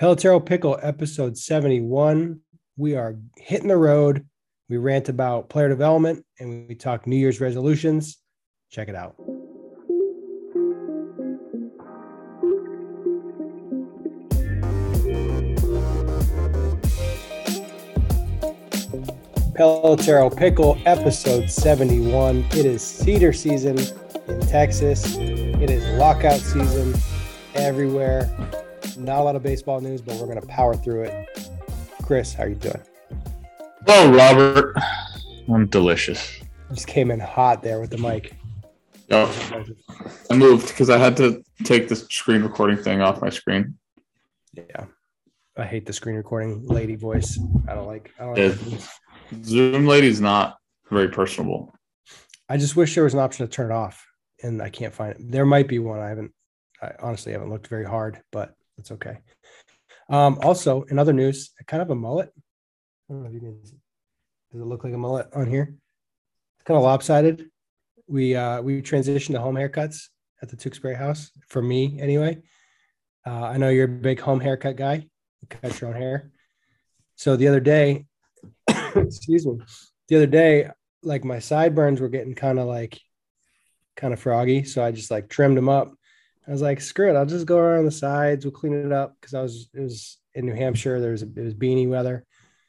[0.00, 2.38] Pelotero Pickle, episode 71.
[2.76, 4.24] We are hitting the road.
[4.68, 8.18] We rant about player development and we talk New Year's resolutions.
[8.70, 9.16] Check it out.
[19.56, 22.46] Pelotero Pickle, episode 71.
[22.52, 23.76] It is cedar season
[24.28, 25.16] in Texas.
[25.16, 26.94] It is lockout season
[27.56, 28.30] everywhere.
[28.98, 31.28] Not a lot of baseball news, but we're going to power through it.
[32.02, 32.82] Chris, how are you doing?
[33.86, 34.76] Hello, Robert.
[35.48, 36.40] I'm delicious.
[36.72, 38.34] Just came in hot there with the mic.
[39.08, 39.28] Yep.
[40.30, 43.78] I moved because I had to take the screen recording thing off my screen.
[44.52, 44.86] Yeah.
[45.56, 47.38] I hate the screen recording lady voice.
[47.68, 48.12] I don't like.
[48.18, 48.80] I don't like.
[49.44, 50.58] Zoom lady's not
[50.90, 51.72] very personable.
[52.48, 54.04] I just wish there was an option to turn it off,
[54.42, 55.18] and I can't find it.
[55.20, 56.00] There might be one.
[56.00, 56.32] I haven't.
[56.82, 59.18] I honestly haven't looked very hard, but it's okay.
[60.08, 62.32] Um, also, in other news, kind of a mullet.
[63.08, 63.60] I don't know if you can.
[63.60, 65.74] Does it look like a mullet on here?
[66.56, 67.46] It's kind of lopsided.
[68.06, 70.08] We uh, we transitioned to home haircuts
[70.40, 72.42] at the Tewksbury House for me anyway.
[73.26, 75.06] Uh, I know you're a big home haircut guy.
[75.40, 76.30] You cut your own hair.
[77.16, 78.06] So the other day,
[78.94, 79.58] excuse me,
[80.08, 80.70] the other day,
[81.02, 82.98] like my sideburns were getting kind of like
[83.96, 84.64] kind of froggy.
[84.64, 85.92] So I just like trimmed them up.
[86.48, 88.44] I was like, screw it, I'll just go around the sides.
[88.44, 90.98] We'll clean it up because I was it was in New Hampshire.
[90.98, 92.24] There was it was beanie weather.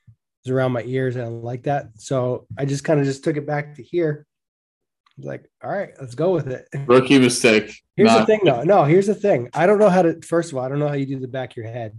[0.08, 0.14] It
[0.50, 1.16] was around my ears.
[1.16, 1.92] and I don't like that.
[1.96, 4.26] So I just kind of just took it back to here.
[4.28, 6.68] I was like, all right, let's go with it.
[6.88, 7.74] Rookie mistake.
[7.96, 8.64] Here's the thing, though.
[8.64, 9.50] No, here's the thing.
[9.54, 10.22] I don't know how to.
[10.22, 11.98] First of all, I don't know how you do the back of your head.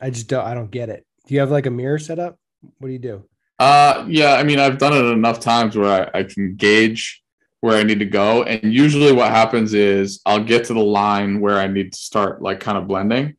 [0.00, 0.44] I just don't.
[0.44, 1.06] I don't get it.
[1.26, 2.38] Do you have like a mirror set up?
[2.78, 3.24] What do you do?
[3.58, 4.34] Uh, yeah.
[4.34, 7.21] I mean, I've done it enough times where I, I can gauge
[7.62, 11.40] where I need to go, and usually what happens is I'll get to the line
[11.40, 13.36] where I need to start like kind of blending,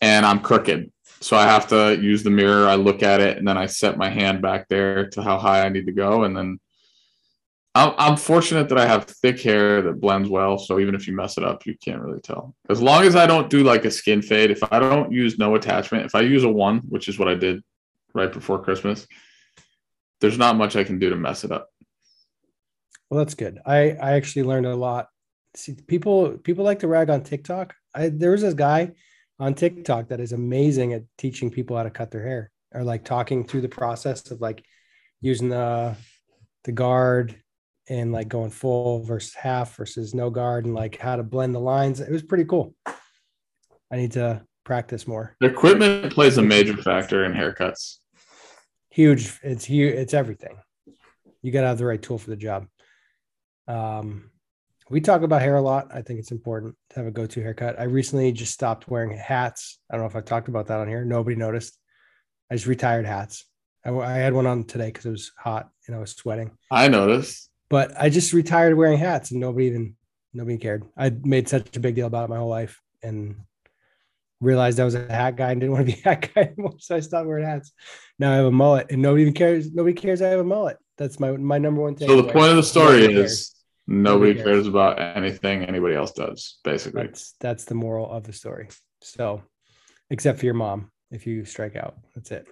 [0.00, 0.92] and I'm crooked.
[1.20, 2.68] So I have to use the mirror.
[2.68, 5.66] I look at it, and then I set my hand back there to how high
[5.66, 6.60] I need to go, and then
[7.74, 10.58] I'm, I'm fortunate that I have thick hair that blends well.
[10.58, 12.54] So even if you mess it up, you can't really tell.
[12.70, 15.56] As long as I don't do like a skin fade, if I don't use no
[15.56, 17.60] attachment, if I use a one, which is what I did
[18.14, 19.04] right before Christmas,
[20.20, 21.70] there's not much I can do to mess it up.
[23.10, 23.58] Well, that's good.
[23.64, 25.08] I I actually learned a lot.
[25.54, 27.74] See, people people like to rag on TikTok.
[27.94, 28.92] I there was this guy
[29.40, 33.04] on TikTok that is amazing at teaching people how to cut their hair or like
[33.04, 34.64] talking through the process of like
[35.20, 35.96] using the
[36.64, 37.40] the guard
[37.88, 41.60] and like going full versus half versus no guard and like how to blend the
[41.60, 42.00] lines.
[42.00, 42.74] It was pretty cool.
[43.90, 45.34] I need to practice more.
[45.40, 47.98] The equipment plays a major factor in haircuts.
[48.90, 50.56] huge it's huge it's everything
[51.42, 52.66] you got to have the right tool for the job
[53.68, 54.30] um
[54.90, 57.78] we talk about hair a lot i think it's important to have a go-to haircut
[57.78, 60.88] i recently just stopped wearing hats i don't know if i talked about that on
[60.88, 61.78] here nobody noticed
[62.50, 63.44] i just retired hats
[63.84, 66.88] i, I had one on today because it was hot and i was sweating I
[66.88, 67.50] noticed.
[67.68, 69.96] but i just retired wearing hats and nobody even
[70.32, 73.36] nobody cared i made such a big deal about it my whole life and
[74.40, 76.74] realized I was a hat guy and didn't want to be a hat guy anymore.
[76.78, 77.72] So I stopped wearing hats.
[78.18, 79.72] Now I have a mullet and nobody even cares.
[79.72, 80.76] Nobody cares I have a mullet.
[80.96, 82.08] That's my my number one thing.
[82.08, 83.54] So the point of the story is
[83.88, 87.06] nobody Nobody cares about anything anybody else does, basically.
[87.06, 88.68] That's that's the moral of the story.
[89.00, 89.42] So
[90.10, 91.96] except for your mom, if you strike out.
[92.14, 92.46] That's it.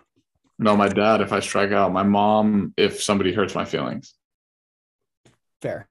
[0.58, 4.14] No, my dad, if I strike out, my mom, if somebody hurts my feelings.
[5.60, 5.88] Fair.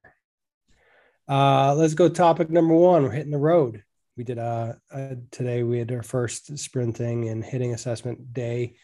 [1.28, 3.03] Uh let's go topic number one.
[3.03, 3.84] We're hitting the road.
[4.17, 8.78] We did uh, uh today we had our first sprinting and hitting assessment day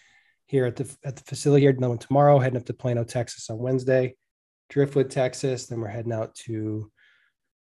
[0.46, 1.72] here at the at the facility here.
[1.72, 4.16] Another one tomorrow, heading up to Plano, Texas on Wednesday,
[4.72, 5.68] Driftwood, Texas.
[5.68, 6.90] Then we're heading out to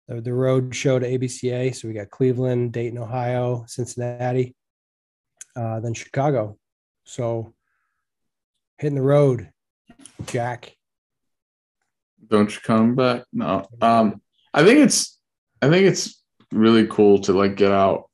[0.07, 1.75] the, the road show to ABCA.
[1.75, 4.55] So we got Cleveland, Dayton, Ohio, Cincinnati,
[5.57, 6.57] uh, then Chicago.
[7.05, 7.53] So
[8.79, 9.51] hitting the road,
[10.27, 10.77] Jack.
[12.29, 13.25] Don't you come back?
[13.33, 13.67] No.
[13.81, 14.23] Um,
[14.55, 15.19] I think it's
[15.61, 18.09] I think it's really cool to like get out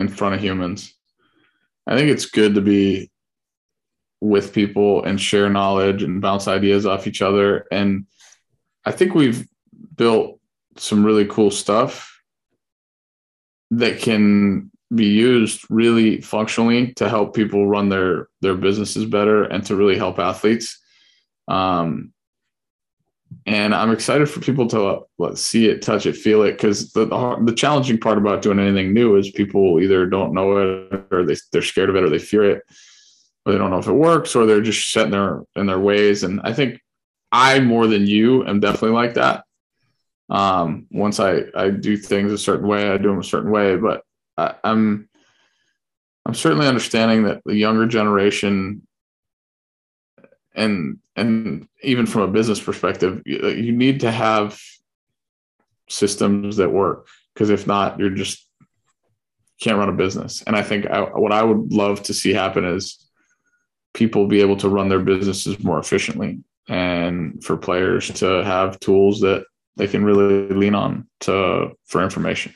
[0.00, 0.92] in front of humans.
[1.86, 3.10] I think it's good to be
[4.20, 7.66] with people and share knowledge and bounce ideas off each other.
[7.70, 8.06] And
[8.86, 9.46] I think we've
[9.96, 10.38] built
[10.76, 12.22] some really cool stuff
[13.72, 19.66] that can be used really functionally to help people run their their businesses better and
[19.66, 20.80] to really help athletes.
[21.48, 22.12] Um,
[23.44, 27.06] and I'm excited for people to uh, see it, touch it, feel it, because the,
[27.06, 31.24] the the challenging part about doing anything new is people either don't know it or
[31.24, 32.62] they they're scared of it or they fear it,
[33.44, 35.80] or they don't know if it works or they're just set in their in their
[35.80, 36.22] ways.
[36.22, 36.80] And I think
[37.32, 39.44] I more than you am definitely like that.
[40.28, 43.76] Um, once I I do things a certain way, I do them a certain way,
[43.76, 44.02] but
[44.36, 45.08] I, I'm
[46.24, 48.86] I'm certainly understanding that the younger generation
[50.54, 54.60] and and even from a business perspective, you, you need to have
[55.88, 58.46] systems that work because if not, you're just
[59.60, 60.42] can't run a business.
[60.46, 63.08] And I think I, what I would love to see happen is
[63.94, 69.20] people be able to run their businesses more efficiently and for players to have tools
[69.20, 69.44] that
[69.76, 72.54] they can really lean on to for information.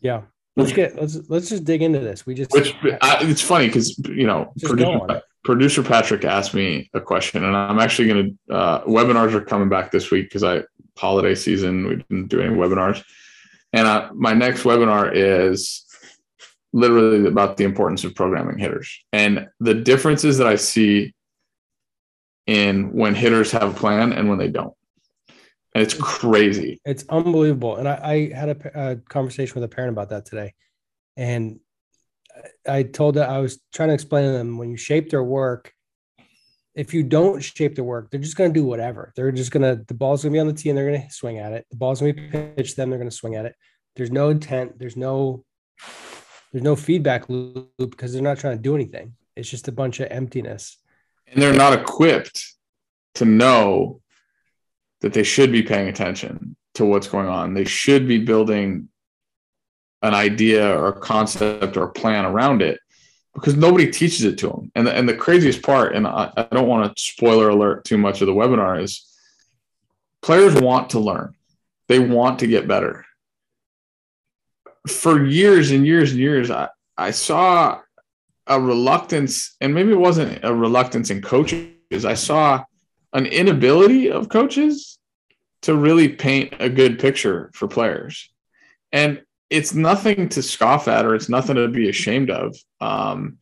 [0.00, 0.22] Yeah.
[0.56, 2.24] Let's get let's let's just dig into this.
[2.24, 7.00] We just which I, it's funny because you know producer, producer, Patrick asked me a
[7.00, 10.62] question, and I'm actually going to uh, webinars are coming back this week because I
[10.96, 13.04] holiday season we didn't do any webinars,
[13.74, 15.84] and uh, my next webinar is
[16.72, 21.14] literally about the importance of programming hitters and the differences that I see
[22.46, 24.74] in when hitters have a plan and when they don't.
[25.74, 26.80] And it's crazy.
[26.84, 27.76] It's unbelievable.
[27.76, 30.54] And I, I had a, a, conversation with a parent about that today.
[31.16, 31.60] And
[32.66, 35.72] I told that I was trying to explain to them when you shape their work,
[36.74, 39.12] if you don't shape their work, they're just going to do whatever.
[39.16, 41.02] They're just going to, the ball's going to be on the tee and they're going
[41.02, 41.66] to swing at it.
[41.70, 42.90] The ball's going to be pitched to them.
[42.90, 43.54] They're going to swing at it.
[43.96, 44.78] There's no intent.
[44.78, 45.44] There's no
[46.52, 49.14] there's no feedback loop because they're not trying to do anything.
[49.34, 50.78] It's just a bunch of emptiness.
[51.26, 52.54] And they're not equipped
[53.16, 54.00] to know
[55.00, 57.54] that they should be paying attention to what's going on.
[57.54, 58.88] They should be building
[60.02, 62.78] an idea or a concept or a plan around it
[63.34, 64.70] because nobody teaches it to them.
[64.74, 67.98] And the, and the craziest part, and I, I don't want to spoiler alert too
[67.98, 69.06] much of the webinar, is
[70.22, 71.34] players want to learn.
[71.88, 73.06] They want to get better
[74.86, 77.80] for years and years and years, I, I saw
[78.46, 82.04] a reluctance, and maybe it wasn't a reluctance in coaches.
[82.04, 82.64] I saw
[83.12, 84.98] an inability of coaches
[85.62, 88.30] to really paint a good picture for players.
[88.92, 92.56] And it's nothing to scoff at or it's nothing to be ashamed of.
[92.80, 93.38] Um,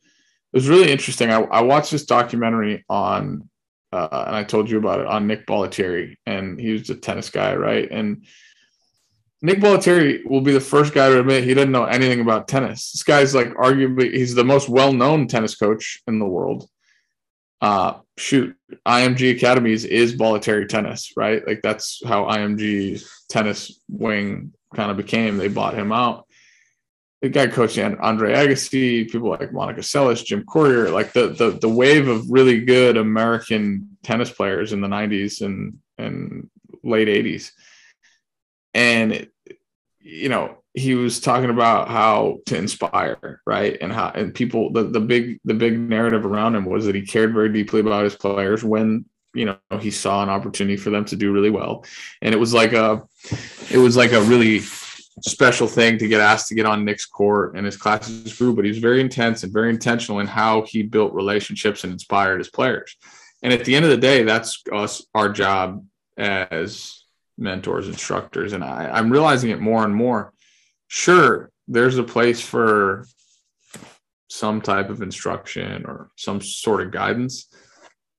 [0.52, 1.30] it was really interesting.
[1.30, 3.48] I, I watched this documentary on,
[3.92, 7.30] uh, and I told you about it on Nick Bollettieri, and he was a tennis
[7.30, 7.88] guy, right?
[7.90, 8.24] And
[9.42, 12.92] Nick Bollettieri will be the first guy to admit he didn't know anything about tennis.
[12.92, 16.68] This guy's like arguably he's the most well-known tennis coach in the world.
[17.60, 18.54] Uh, shoot,
[18.86, 21.46] IMG Academies is Bollettieri tennis, right?
[21.46, 25.36] Like that's how IMG tennis wing kind of became.
[25.36, 26.26] They bought him out.
[27.22, 31.68] The guy coaching Andre Agassi, people like Monica Seles, Jim Courier, like the the the
[31.68, 36.50] wave of really good American tennis players in the 90s and and
[36.82, 37.50] late 80s.
[38.74, 39.28] And
[40.00, 43.78] you know he was talking about how to inspire right?
[43.80, 47.02] And how and people the, the big the big narrative around him was that he
[47.02, 49.04] cared very deeply about his players when
[49.34, 51.84] you know he saw an opportunity for them to do really well.
[52.22, 53.02] And it was like a
[53.70, 54.60] it was like a really
[55.22, 58.64] special thing to get asked to get on Nick's court and his classes grew but
[58.64, 62.50] he was very intense and very intentional in how he built relationships and inspired his
[62.50, 62.96] players.
[63.42, 65.84] And at the end of the day that's us our job
[66.16, 67.03] as
[67.38, 70.32] mentors, instructors, and I, I'm realizing it more and more.
[70.88, 73.06] Sure, there's a place for
[74.28, 77.48] some type of instruction or some sort of guidance.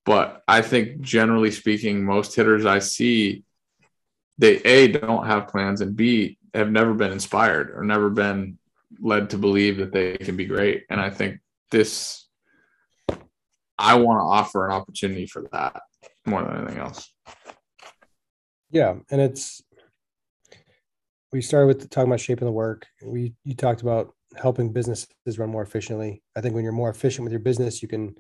[0.06, 3.44] But I think generally speaking, most hitters I see,
[4.38, 8.57] they A, don't have plans, and B, have never been inspired or never been
[9.00, 10.85] led to believe that they can be great.
[10.89, 11.39] And I think
[11.71, 12.27] this,
[13.77, 15.81] I want to offer an opportunity for that
[16.25, 17.11] more than anything else.
[18.75, 19.61] Yeah, and it's
[21.31, 22.85] we started with talking about shaping the work.
[23.01, 26.21] We you talked about helping businesses run more efficiently.
[26.35, 28.15] I think when you're more efficient with your business, you can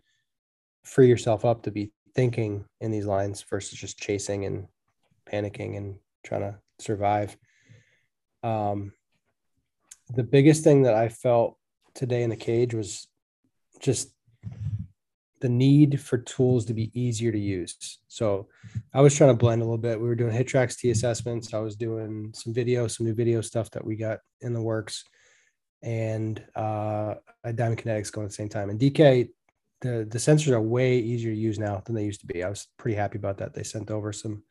[0.85, 4.67] free yourself up to be thinking in these lines versus just chasing and
[5.29, 7.35] panicking and trying to survive.
[8.41, 8.93] Um,
[10.13, 11.57] the biggest thing that I felt
[11.95, 13.09] today in the cage was
[13.81, 14.14] just
[15.45, 17.99] the need for tools to be easier to use.
[18.07, 18.47] So
[18.95, 20.01] I was trying to blend a little bit.
[20.01, 21.53] We were doing HitTrax T assessments.
[21.53, 25.03] I was doing some video, some new video stuff that we got in the works,
[25.83, 28.71] and uh, Diamond Kinetics going at the same time.
[28.71, 29.29] And DK,
[29.81, 32.43] the the sensors are way easier to use now than they used to be.
[32.43, 33.53] I was pretty happy about that.
[33.53, 34.41] They sent over some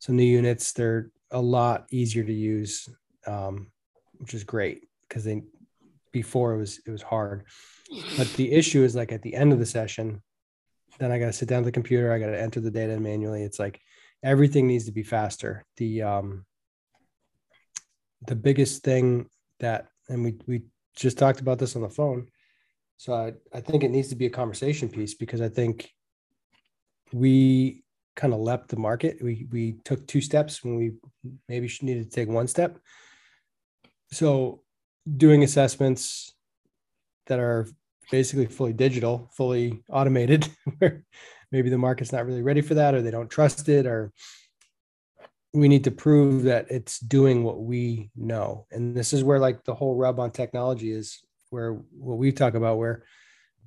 [0.00, 0.72] some new units.
[0.72, 2.88] They're a lot easier to use,
[3.24, 3.70] um,
[4.14, 5.44] which is great because they
[6.14, 7.44] before it was it was hard.
[8.16, 10.22] But the issue is like at the end of the session,
[10.98, 12.12] then I got to sit down at the computer.
[12.12, 13.42] I got to enter the data manually.
[13.42, 13.80] It's like
[14.22, 15.64] everything needs to be faster.
[15.76, 16.46] The um,
[18.26, 19.26] the biggest thing
[19.60, 20.62] that, and we we
[20.96, 22.28] just talked about this on the phone.
[22.96, 25.90] So I, I think it needs to be a conversation piece because I think
[27.12, 27.82] we
[28.14, 29.18] kind of leapt the market.
[29.20, 30.92] We we took two steps when we
[31.48, 32.78] maybe should needed to take one step.
[34.12, 34.63] So
[35.16, 36.34] doing assessments
[37.26, 37.66] that are
[38.10, 41.04] basically fully digital, fully automated, where
[41.52, 44.12] maybe the market's not really ready for that or they don't trust it or
[45.52, 48.66] we need to prove that it's doing what we know.
[48.72, 51.20] And this is where like the whole rub on technology is
[51.50, 53.04] where what we talk about where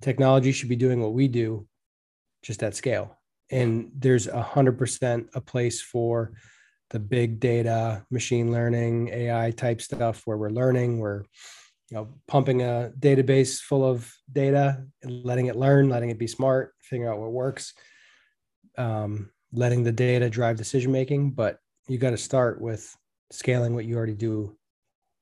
[0.01, 1.65] technology should be doing what we do
[2.43, 3.17] just at scale.
[3.49, 6.33] And there's a hundred percent a place for
[6.89, 11.23] the big data, machine learning, AI type stuff where we're learning, we're
[11.89, 16.27] you know pumping a database full of data and letting it learn, letting it be
[16.27, 17.73] smart, figuring out what works,
[18.77, 21.31] um, letting the data drive decision making.
[21.31, 22.95] But you got to start with
[23.31, 24.57] scaling what you already do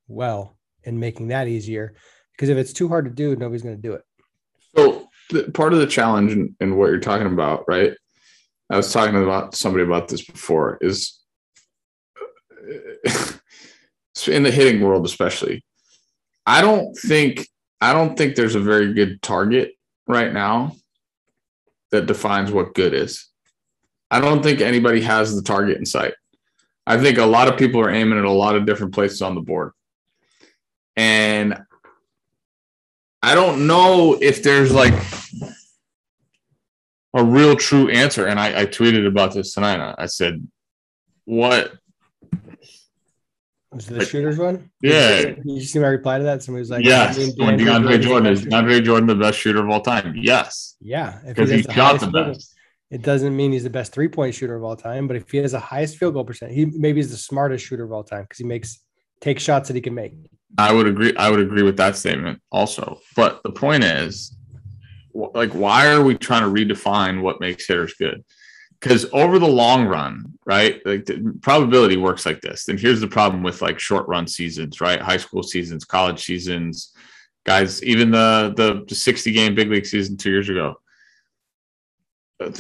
[0.07, 1.95] well and making that easier.
[2.31, 4.03] Because if it's too hard to do, nobody's going to do it.
[4.75, 7.93] So the, part of the challenge in, in what you're talking about, right?
[8.69, 10.77] I was talking about somebody about this before.
[10.81, 11.19] Is
[14.27, 15.63] in the hitting world, especially.
[16.45, 17.47] I don't think
[17.81, 19.73] I don't think there's a very good target
[20.07, 20.75] right now
[21.91, 23.29] that defines what good is.
[24.09, 26.13] I don't think anybody has the target in sight.
[26.87, 29.35] I think a lot of people are aiming at a lot of different places on
[29.35, 29.71] the board.
[30.95, 31.57] And
[33.21, 34.93] I don't know if there's like
[37.15, 38.27] a real true answer.
[38.27, 39.95] And I, I tweeted about this tonight.
[39.97, 40.47] I said,
[41.25, 41.73] what
[43.75, 44.69] was the shooters one?
[44.81, 45.21] Yeah.
[45.21, 46.43] Did you see my reply to that?
[46.43, 47.17] Somebody was like, yes.
[47.37, 50.15] When DeAndre Jordan is DeAndre Jordan the best shooter of all time?
[50.15, 50.75] Yes.
[50.79, 51.19] Yeah.
[51.25, 52.53] Because he, he shot the best.
[52.91, 55.37] It doesn't mean he's the best three point shooter of all time, but if he
[55.39, 58.23] has the highest field goal percent, he maybe is the smartest shooter of all time
[58.23, 58.79] because he makes
[59.21, 60.13] take shots that he can make.
[60.57, 61.13] I would agree.
[61.17, 62.99] I would agree with that statement also.
[63.15, 64.37] But the point is,
[65.13, 68.23] like, why are we trying to redefine what makes hitters good?
[68.85, 70.79] Because over the long run, right?
[70.85, 71.09] Like
[71.41, 72.67] probability works like this.
[72.67, 75.01] And here's the problem with like short run seasons, right?
[75.01, 76.93] High school seasons, college seasons,
[77.45, 80.75] guys, even the the 60 game big league season two years ago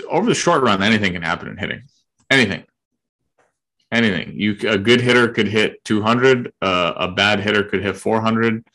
[0.09, 1.83] over the short run, anything can happen in hitting.
[2.31, 2.63] Anything,
[3.91, 4.33] anything.
[4.35, 6.51] You a good hitter could hit 200.
[6.61, 8.65] Uh, a bad hitter could hit 400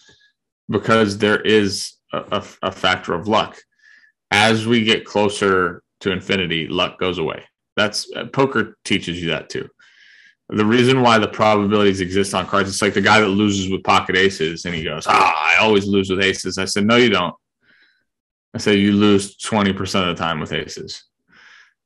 [0.69, 3.59] because there is a, a, a factor of luck.
[4.31, 7.45] As we get closer to infinity, luck goes away.
[7.77, 9.69] That's uh, poker teaches you that too.
[10.49, 13.85] The reason why the probabilities exist on cards, it's like the guy that loses with
[13.85, 16.59] pocket aces and he goes, Ah, I always lose with aces.
[16.59, 17.35] I said, No, you don't.
[18.53, 19.79] I say you lose 20%
[20.09, 21.05] of the time with aces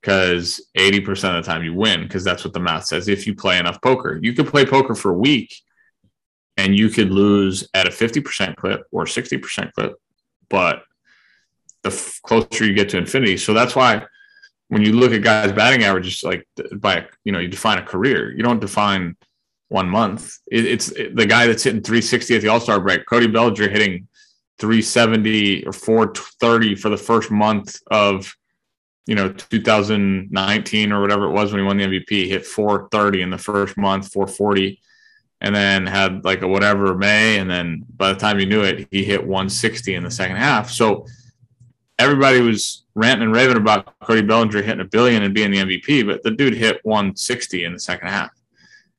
[0.00, 3.06] because 80% of the time you win because that's what the math says.
[3.08, 5.54] If you play enough poker, you could play poker for a week
[6.56, 9.94] and you could lose at a 50% clip or 60% clip,
[10.48, 10.84] but
[11.84, 13.36] the f- closer you get to infinity.
[13.36, 14.04] So that's why
[14.68, 18.32] when you look at guys batting averages, like by, you know, you define a career,
[18.32, 19.16] you don't define
[19.68, 20.38] one month.
[20.50, 24.08] It, it's it, the guy that's hitting 360 at the all-star break, Cody Bellinger hitting
[24.58, 28.34] 370 or 430 for the first month of
[29.06, 33.30] you know 2019 or whatever it was when he won the MVP hit 430 in
[33.30, 34.80] the first month 440
[35.40, 38.88] and then had like a whatever May and then by the time you knew it
[38.90, 41.06] he hit 160 in the second half so
[41.98, 46.06] everybody was ranting and raving about Cody Bellinger hitting a billion and being the MVP
[46.06, 48.30] but the dude hit 160 in the second half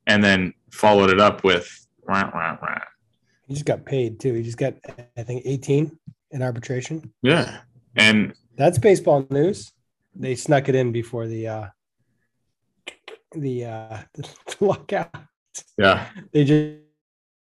[0.07, 2.81] and then followed it up with rah, rah, rah.
[3.47, 4.33] He just got paid too.
[4.33, 4.73] He just got,
[5.17, 5.97] I think, 18
[6.31, 7.13] in arbitration.
[7.21, 7.59] Yeah.
[7.95, 9.71] And that's baseball news.
[10.15, 11.67] They snuck it in before the uh
[13.33, 14.27] the uh the
[14.59, 15.15] lockout.
[15.77, 16.07] Yeah.
[16.31, 16.84] They just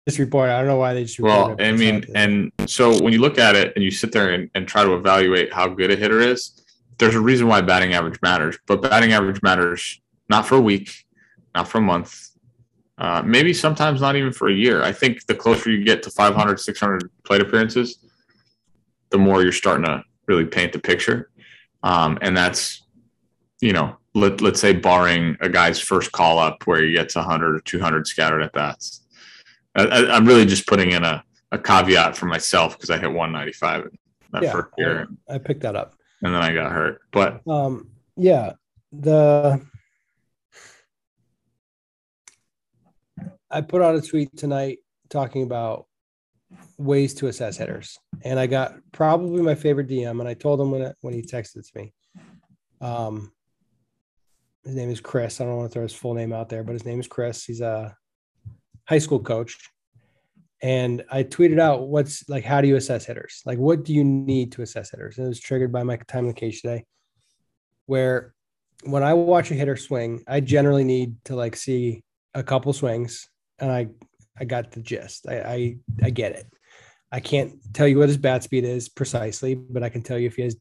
[0.06, 0.50] just report.
[0.50, 3.56] I don't know why they just well, I mean, and so when you look at
[3.56, 6.62] it and you sit there and, and try to evaluate how good a hitter is,
[6.98, 8.58] there's a reason why batting average matters.
[8.66, 10.90] But batting average matters not for a week,
[11.54, 12.30] not for a month,
[12.98, 14.82] uh, maybe sometimes not even for a year.
[14.82, 17.98] I think the closer you get to 500, 600 plate appearances,
[19.10, 21.30] the more you're starting to really paint the picture.
[21.82, 22.82] Um, and that's,
[23.60, 27.56] you know, let, let's say barring a guy's first call up where he gets 100
[27.56, 29.03] or 200 scattered at bats.
[29.74, 33.90] I, am really just putting in a, a caveat for myself because I hit 195
[34.32, 35.08] that yeah, first year.
[35.28, 35.94] I, I picked that up.
[36.22, 37.00] And then I got hurt.
[37.12, 38.52] But um, yeah,
[38.92, 39.60] the
[43.50, 44.78] I put out a tweet tonight
[45.10, 45.86] talking about
[46.78, 50.70] ways to assess hitters, and I got probably my favorite DM, and I told him
[50.70, 51.92] when it, when he texted to me.
[52.80, 53.32] Um,
[54.64, 55.40] his name is Chris.
[55.40, 57.44] I don't want to throw his full name out there, but his name is Chris.
[57.44, 57.96] He's a
[58.88, 59.56] high school coach,
[60.62, 63.42] and I tweeted out what's like, how do you assess hitters?
[63.44, 65.18] Like, what do you need to assess hitters?
[65.18, 66.84] And it was triggered by my time in the cage today,
[67.86, 68.34] where
[68.84, 72.02] when I watch a hitter swing, I generally need to like see
[72.34, 73.88] a couple swings and I
[74.38, 75.26] I got the gist.
[75.28, 76.46] I, I I, get it.
[77.12, 80.26] I can't tell you what his bat speed is precisely, but I can tell you
[80.26, 80.56] if he has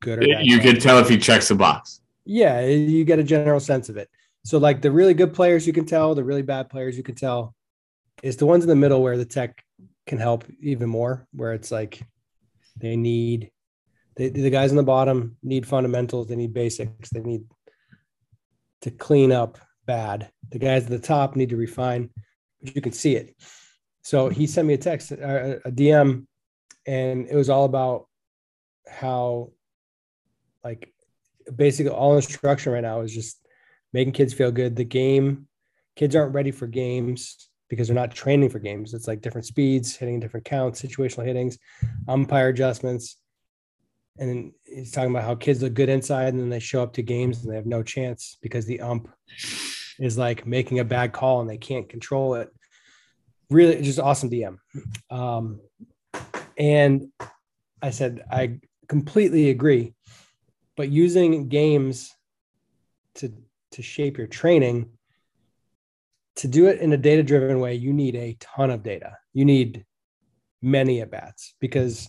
[0.00, 0.44] good or bad.
[0.44, 2.00] You can tell if he checks the box.
[2.24, 4.10] Yeah, you get a general sense of it.
[4.44, 7.14] So like the really good players you can tell, the really bad players you can
[7.14, 7.54] tell.
[8.22, 9.64] It's the ones in the middle where the tech
[10.06, 12.02] can help even more, where it's like
[12.76, 13.50] they need
[14.16, 17.44] the guys on the bottom need fundamentals, they need basics, they need
[18.82, 20.30] to clean up bad.
[20.50, 22.10] The guys at the top need to refine,
[22.60, 23.34] but you can see it.
[24.02, 26.26] So he sent me a text, uh, a, a DM,
[26.86, 28.06] and it was all about
[28.86, 29.52] how,
[30.62, 30.92] like,
[31.54, 33.38] basically all instruction right now is just
[33.92, 34.76] making kids feel good.
[34.76, 35.48] The game,
[35.96, 38.92] kids aren't ready for games because they're not training for games.
[38.94, 41.58] It's like different speeds, hitting different counts, situational hittings,
[42.08, 43.16] umpire adjustments.
[44.18, 47.02] And he's talking about how kids look good inside and then they show up to
[47.02, 49.08] games and they have no chance because the ump
[49.98, 52.50] is like making a bad call and they can't control it.
[53.48, 54.58] Really, just awesome DM.
[55.10, 55.60] Um,
[56.58, 57.08] and
[57.80, 59.94] I said, I completely agree.
[60.76, 62.14] But using games
[63.16, 63.32] to
[63.72, 64.90] to shape your training,
[66.36, 69.18] to do it in a data driven way, you need a ton of data.
[69.32, 69.84] You need
[70.62, 72.08] many at bats because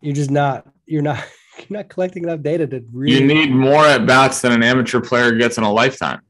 [0.00, 1.24] you're just not you're not
[1.58, 3.20] you're not collecting enough data to really.
[3.20, 6.20] You need more at bats than an amateur player gets in a lifetime.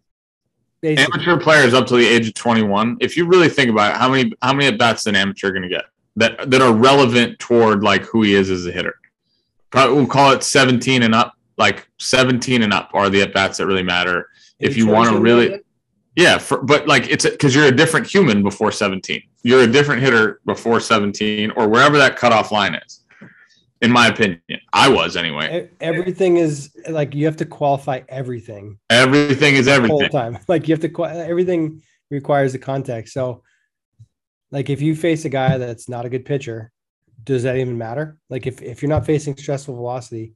[0.80, 1.20] Basically.
[1.20, 2.98] Amateur players up to the age of 21.
[3.00, 5.62] If you really think about it, how many how many at bats an amateur going
[5.62, 5.84] to get
[6.16, 8.94] that that are relevant toward like who he is as a hitter?
[9.70, 11.25] Probably we'll call it 17 and up.
[11.58, 14.28] Like 17 and up are the at bats that really matter.
[14.58, 15.60] if you want to really,
[16.14, 19.22] yeah, for, but like it's because you're a different human before 17.
[19.42, 23.04] You're a different hitter before 17 or wherever that cutoff line is
[23.82, 24.40] in my opinion.
[24.72, 25.68] I was anyway.
[25.80, 28.78] Everything is like you have to qualify everything.
[28.90, 29.98] Everything is everything.
[29.98, 33.12] Whole time, like you have to everything requires the context.
[33.14, 33.42] So,
[34.50, 36.72] like if you face a guy that's not a good pitcher,
[37.22, 38.18] does that even matter?
[38.30, 40.34] Like if if you're not facing stressful velocity,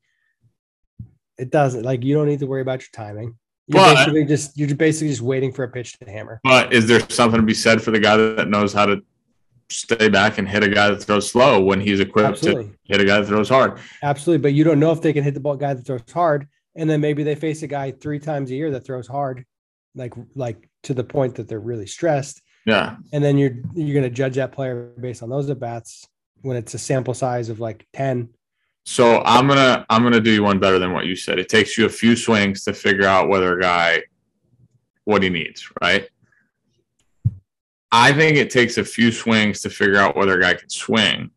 [1.41, 1.83] it doesn't.
[1.83, 3.37] Like you don't need to worry about your timing.
[3.67, 6.41] You're but, basically just you're basically just waiting for a pitch to hammer.
[6.45, 9.03] But is there something to be said for the guy that knows how to
[9.71, 12.65] stay back and hit a guy that throws slow when he's equipped Absolutely.
[12.65, 13.79] to hit a guy that throws hard.
[14.03, 16.49] Absolutely, but you don't know if they can hit the ball guy that throws hard,
[16.75, 19.47] and then maybe they face a guy three times a year that throws hard,
[19.95, 22.43] like like to the point that they're really stressed.
[22.67, 26.07] Yeah, and then you're you're going to judge that player based on those at bats
[26.43, 28.31] when it's a sample size of like ten.
[28.91, 31.39] So I'm gonna I'm gonna do you one better than what you said.
[31.39, 34.03] It takes you a few swings to figure out whether a guy
[35.05, 36.09] what he needs, right?
[37.93, 41.31] I think it takes a few swings to figure out whether a guy can swing.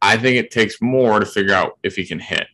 [0.00, 2.46] I think it takes more to figure out if he can hit.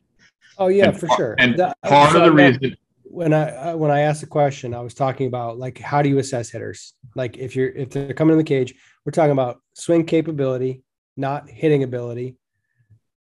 [0.57, 1.35] Oh yeah, and for sure.
[1.39, 4.81] And that, part of the reason when I uh, when I asked the question, I
[4.81, 6.95] was talking about like how do you assess hitters?
[7.17, 10.83] Like if you're if they're coming in the cage, we're talking about swing capability,
[11.19, 12.39] not hitting ability,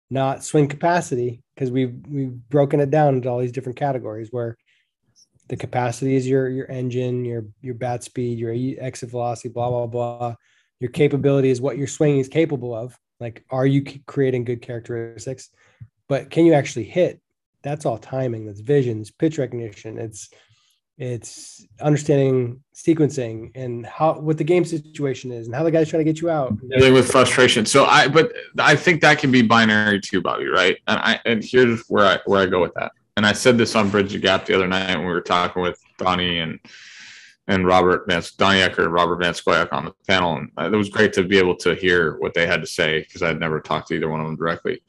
[0.10, 4.58] not swing capacity, because we've we've broken it down into all these different categories where
[5.48, 9.88] the capacity is your your engine, your your bat speed, your exit velocity, blah blah
[9.88, 10.36] blah.
[10.80, 12.98] Your capability is what your swing is capable of.
[13.20, 15.50] Like, are you creating good characteristics?
[16.10, 17.22] But can you actually hit?
[17.64, 18.46] That's all timing.
[18.46, 19.98] That's visions, pitch recognition.
[19.98, 20.30] It's
[20.98, 26.06] it's understanding sequencing and how what the game situation is and how the guy's trying
[26.06, 26.58] to get you out.
[26.70, 27.66] Dealing with frustration.
[27.66, 30.46] So I, but I think that can be binary too, Bobby.
[30.46, 30.78] Right?
[30.88, 33.76] And I and here's where I where I go with that and I said this
[33.76, 36.60] on Bridge the Gap the other night when we were talking with Donnie and
[37.48, 40.36] and Robert Vance, Donnie Ecker and Robert Van Scoyoc on the panel.
[40.36, 43.22] And it was great to be able to hear what they had to say because
[43.22, 44.82] I'd never talked to either one of them directly.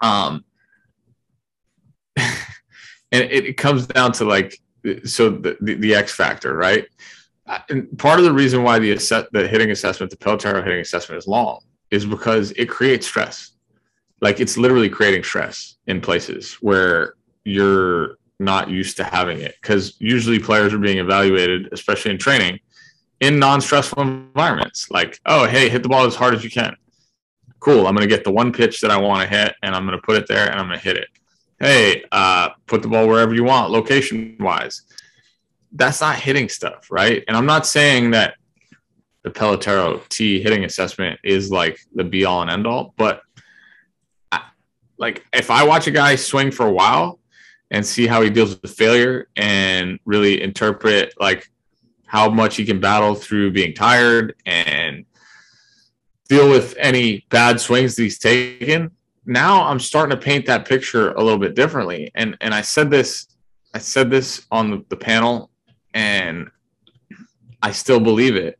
[0.00, 0.44] Um,
[2.16, 2.30] and
[3.10, 4.56] it, it comes down to like,
[5.04, 6.86] so the, the, the X factor, right?
[7.46, 10.80] Uh, and part of the reason why the asset, the hitting assessment, the Pelotero hitting
[10.80, 13.52] assessment is long is because it creates stress.
[14.20, 17.14] Like it's literally creating stress in places where
[17.44, 22.58] you're not used to having it because usually players are being evaluated especially in training
[23.20, 24.90] in non-stressful environments.
[24.90, 26.76] Like oh hey hit the ball as hard as you can.
[27.60, 29.86] Cool i'm going to get the one pitch that i want to hit and i'm
[29.86, 31.06] going to put it there and i'm going to hit it
[31.62, 34.82] hey uh, put the ball wherever you want location wise
[35.72, 38.34] that's not hitting stuff right and i'm not saying that
[39.22, 43.22] the pelotero t hitting assessment is like the be all and end all but
[45.02, 47.18] like if I watch a guy swing for a while
[47.72, 51.50] and see how he deals with failure and really interpret like
[52.06, 55.04] how much he can battle through being tired and
[56.28, 58.92] deal with any bad swings that he's taken.
[59.24, 62.10] Now I'm starting to paint that picture a little bit differently.
[62.14, 63.28] And and I said this,
[63.74, 65.50] I said this on the panel,
[65.94, 66.48] and
[67.62, 68.58] I still believe it.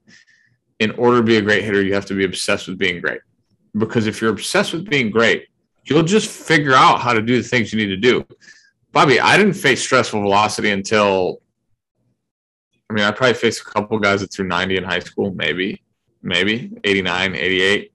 [0.79, 3.21] In order to be a great hitter, you have to be obsessed with being great.
[3.79, 5.47] because if you're obsessed with being great,
[5.85, 8.25] you'll just figure out how to do the things you need to do.
[8.93, 11.41] Bobby, I didn't face stressful velocity until
[12.91, 15.83] I mean, I probably faced a couple guys that threw 90 in high school, maybe,
[16.23, 17.92] maybe 89, 88.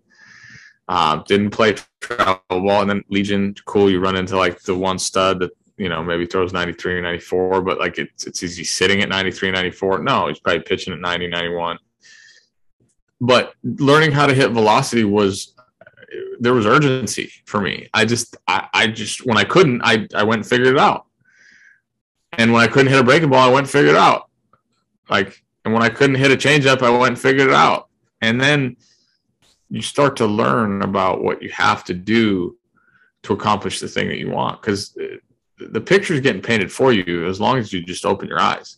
[0.87, 3.89] Uh, didn't play travel ball, and then Legion, cool.
[3.89, 7.61] You run into like the one stud that you know maybe throws 93 or 94,
[7.61, 9.99] but like it's it's easy sitting at 93, 94.
[9.99, 11.77] No, he's probably pitching at 90, 91.
[13.19, 15.53] But learning how to hit velocity was
[16.39, 17.89] there was urgency for me.
[17.93, 21.05] I just I, I just when I couldn't, I I went and figured it out.
[22.33, 24.29] And when I couldn't hit a breaking ball, I went and figured it out.
[25.09, 27.89] Like, and when I couldn't hit a changeup, I went and figured it out.
[28.21, 28.77] And then
[29.69, 32.57] you start to learn about what you have to do
[33.23, 35.17] to accomplish the thing that you want because uh,
[35.59, 38.77] the picture is getting painted for you as long as you just open your eyes.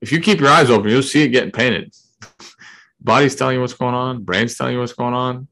[0.00, 1.94] If you keep your eyes open, you'll see it getting painted.
[3.00, 5.48] Body's telling you what's going on, brain's telling you what's going on.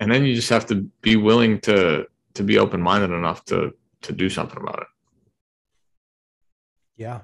[0.00, 4.12] And then you just have to be willing to to be open-minded enough to to
[4.12, 4.88] do something about it.
[6.96, 7.20] Yeah.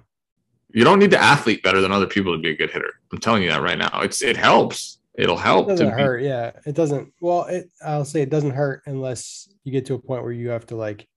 [0.72, 2.92] You don't need to athlete better than other people to be a good hitter.
[3.10, 4.00] I'm telling you that right now.
[4.02, 5.66] It's it helps it'll help.
[5.66, 6.20] It doesn't hurt.
[6.20, 7.12] Be- yeah, it doesn't.
[7.20, 10.50] Well, it, I'll say it doesn't hurt unless you get to a point where you
[10.50, 11.08] have to like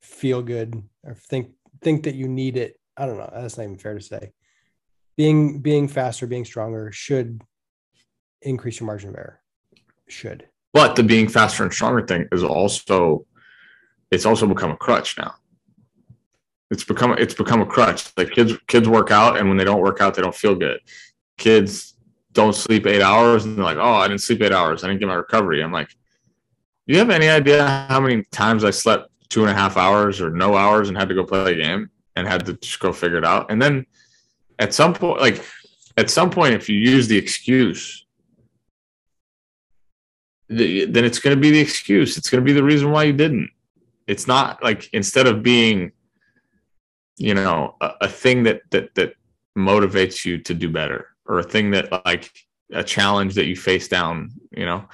[0.00, 2.78] feel good or think think that you need it.
[2.96, 3.30] I don't know.
[3.32, 4.32] That's not even fair to say.
[5.16, 7.42] Being being faster, being stronger should
[8.42, 9.40] increase your margin of error.
[10.08, 10.46] Should.
[10.72, 13.26] But the being faster and stronger thing is also
[14.10, 15.34] it's also become a crutch now.
[16.70, 18.10] It's become it's become a crutch.
[18.16, 20.80] Like kids kids work out and when they don't work out, they don't feel good.
[21.38, 21.96] Kids
[22.32, 24.84] don't sleep eight hours and they're like, oh, I didn't sleep eight hours.
[24.84, 25.62] I didn't get my recovery.
[25.62, 29.54] I'm like, do you have any idea how many times I slept two and a
[29.54, 32.54] half hours or no hours and had to go play a game and had to
[32.54, 33.50] just go figure it out?
[33.50, 33.86] And then
[34.58, 35.44] at some point, like
[35.96, 38.06] at some point, if you use the excuse,
[40.48, 42.16] the, then it's going to be the excuse.
[42.16, 43.50] It's going to be the reason why you didn't.
[44.06, 45.92] It's not like instead of being,
[47.16, 49.14] you know, a, a thing that that that
[49.56, 52.28] motivates you to do better or a thing that like
[52.72, 54.84] a challenge that you face down, you know.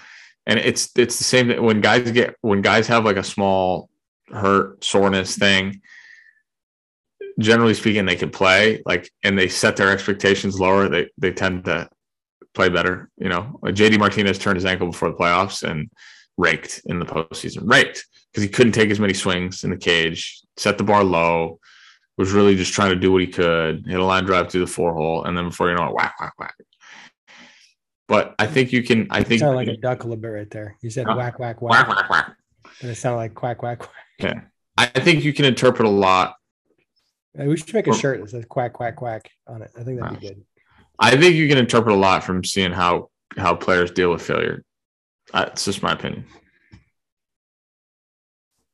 [0.46, 3.88] And it's it's the same that when guys get when guys have like a small
[4.28, 5.80] hurt soreness thing,
[7.40, 10.88] generally speaking, they can play like and they set their expectations lower.
[10.88, 11.88] They they tend to
[12.54, 13.10] play better.
[13.16, 15.90] You know, JD Martinez turned his ankle before the playoffs and
[16.36, 20.42] raked in the postseason, raked because he couldn't take as many swings in the cage,
[20.58, 21.58] set the bar low,
[22.16, 24.66] was really just trying to do what he could, hit a line drive through the
[24.66, 26.54] four hole, and then before you know it, whack, whack, whack.
[28.08, 29.08] But I think you can.
[29.10, 30.76] I think sound like a duck a little bit right there.
[30.80, 32.36] You said uh, whack, whack, whack, whack, whack, whack.
[32.80, 33.90] And it sounded like quack, quack, quack.
[34.18, 34.40] Yeah,
[34.76, 36.36] I think you can interpret a lot.
[37.34, 39.70] We should make a shirt that says quack, quack, quack on it.
[39.76, 40.42] I think that'd be good.
[40.98, 44.64] I think you can interpret a lot from seeing how how players deal with failure.
[45.32, 46.24] That's just my opinion.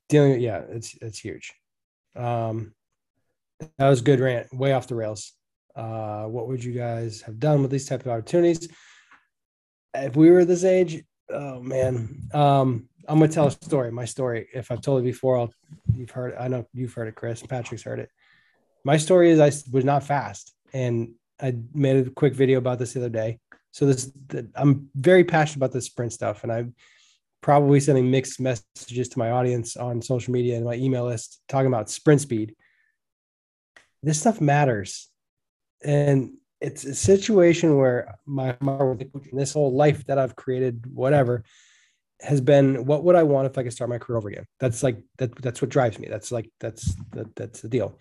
[0.09, 1.55] Dealing, yeah, it's it's huge.
[2.15, 2.75] Um,
[3.79, 5.33] that was good rant, way off the rails.
[5.75, 8.69] Uh, what would you guys have done with these type of opportunities?
[9.95, 12.29] If we were this age, oh man.
[12.33, 14.49] Um, I'm gonna tell a story, my story.
[14.55, 15.53] If I've told it before, I'll
[15.93, 16.37] you've heard it.
[16.39, 17.43] I know you've heard it, Chris.
[17.43, 18.11] Patrick's heard it.
[18.85, 22.93] My story is I was not fast, and I made a quick video about this
[22.93, 23.41] the other day.
[23.73, 24.13] So this,
[24.55, 26.75] I'm very passionate about this sprint stuff, and I'm
[27.41, 31.67] probably sending mixed messages to my audience on social media and my email list talking
[31.67, 32.55] about sprint speed
[34.03, 35.09] this stuff matters.
[35.85, 38.57] And it's a situation where my,
[39.33, 41.45] this whole life that I've created, whatever,
[42.21, 44.47] has been what would I want if I could start my career over again?
[44.61, 46.07] That's like that that's what drives me.
[46.09, 47.99] That's like that's that, that's the deal.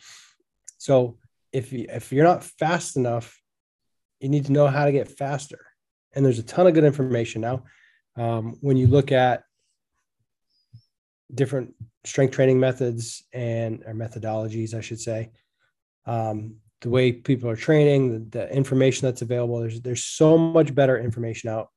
[0.77, 1.17] So
[1.51, 3.39] if you, if you're not fast enough,
[4.19, 5.59] you need to know how to get faster.
[6.13, 7.63] And there's a ton of good information now.
[8.15, 9.43] Um, when you look at
[11.33, 15.31] different strength training methods and or methodologies, I should say,
[16.05, 19.59] um, the way people are training, the, the, information that's available.
[19.59, 21.69] There's there's so much better information out.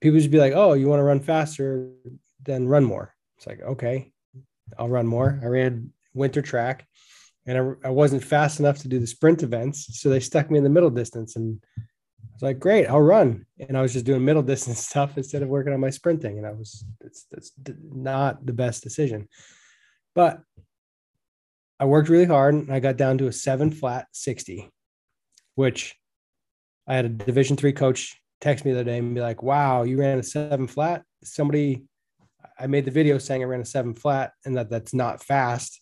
[0.00, 1.90] People just be like, "Oh, you want to run faster?
[2.42, 4.12] Then run more." It's like, okay,
[4.78, 5.40] I'll run more.
[5.42, 6.86] I ran winter track,
[7.46, 10.58] and I, I wasn't fast enough to do the sprint events, so they stuck me
[10.58, 11.82] in the middle distance, and I
[12.34, 15.48] was like, "Great, I'll run." And I was just doing middle distance stuff instead of
[15.48, 17.52] working on my sprinting, and I was that's that's
[17.90, 19.28] not the best decision.
[20.14, 20.42] But
[21.80, 24.70] I worked really hard and I got down to a seven flat 60,
[25.54, 25.96] which
[26.86, 29.82] I had a division three coach text me the other day and be like, wow,
[29.82, 31.02] you ran a seven flat.
[31.22, 31.84] Somebody,
[32.58, 35.80] I made the video saying I ran a seven flat and that that's not fast.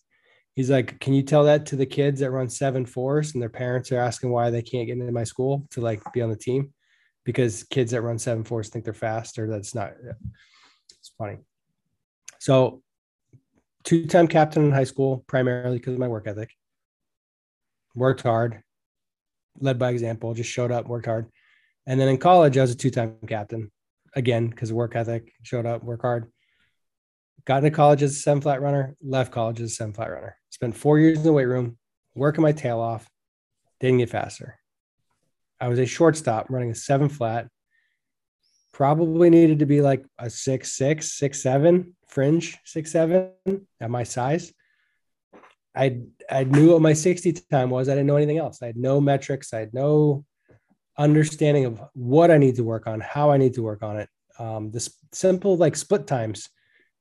[0.55, 3.49] He's like, can you tell that to the kids that run seven fours and their
[3.49, 6.35] parents are asking why they can't get into my school to like be on the
[6.35, 6.73] team?
[7.25, 9.93] because kids that run seven fours think they're fast or that's not
[10.99, 11.37] it's funny
[12.39, 12.81] so
[13.83, 16.51] two-time captain in high school primarily because of my work ethic.
[17.95, 18.63] Worked hard
[19.59, 21.29] led by example just showed up worked hard.
[21.85, 23.71] And then in college i was a two-time captain
[24.15, 26.31] again because of work ethic showed up work hard.
[27.45, 30.37] Got into college as a seven flat runner left college as a seven flat runner.
[30.49, 31.77] Spent four years in the weight room
[32.15, 33.07] working my tail off
[33.79, 34.59] didn't get faster.
[35.59, 37.47] I was a shortstop running a seven flat.
[38.71, 43.31] Probably needed to be like a six, six, six, seven fringe, six, seven
[43.81, 44.53] at my size.
[45.75, 47.89] I I knew what my 60 time was.
[47.89, 48.61] I didn't know anything else.
[48.61, 49.53] I had no metrics.
[49.53, 50.23] I had no
[50.97, 54.09] understanding of what I need to work on, how I need to work on it.
[54.37, 56.49] Um, this simple like split times,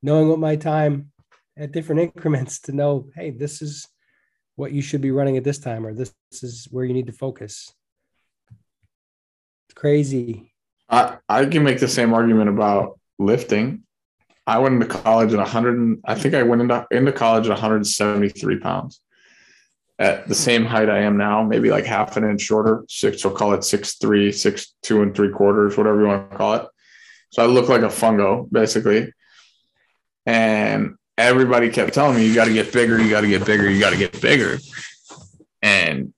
[0.02, 1.12] knowing what my time
[1.56, 3.86] at different increments to know, hey, this is
[4.56, 7.06] what you should be running at this time, or this, this is where you need
[7.06, 7.72] to focus
[9.68, 10.54] It's crazy.
[10.88, 13.82] I, I can make the same argument about lifting.
[14.46, 16.00] I went into college at 100.
[16.04, 19.00] I think I went into, into college at 173 pounds
[20.02, 23.30] at the same height I am now, maybe like half an inch shorter, six, so
[23.30, 26.66] call it six, three, six, two and three quarters, whatever you want to call it.
[27.30, 29.12] So I look like a fungo basically.
[30.26, 33.70] And everybody kept telling me, you got to get bigger, you got to get bigger,
[33.70, 34.58] you got to get bigger.
[35.62, 36.12] And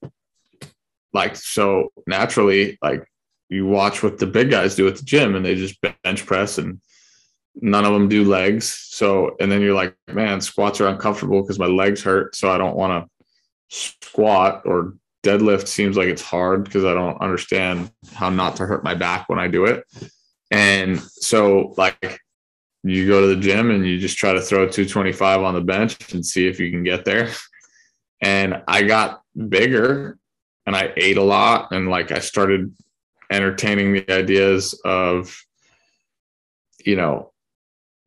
[1.13, 3.07] like, so naturally, like
[3.49, 6.57] you watch what the big guys do at the gym and they just bench press
[6.57, 6.81] and
[7.61, 8.67] none of them do legs.
[8.89, 12.35] So, and then you're like, man, squats are uncomfortable because my legs hurt.
[12.35, 13.25] So I don't want to
[13.69, 18.83] squat or deadlift seems like it's hard because I don't understand how not to hurt
[18.83, 19.83] my back when I do it.
[20.51, 22.21] And so, like,
[22.83, 26.13] you go to the gym and you just try to throw 225 on the bench
[26.13, 27.31] and see if you can get there.
[28.21, 30.19] And I got bigger
[30.65, 32.73] and I ate a lot and like I started
[33.31, 35.35] entertaining the ideas of
[36.83, 37.31] you know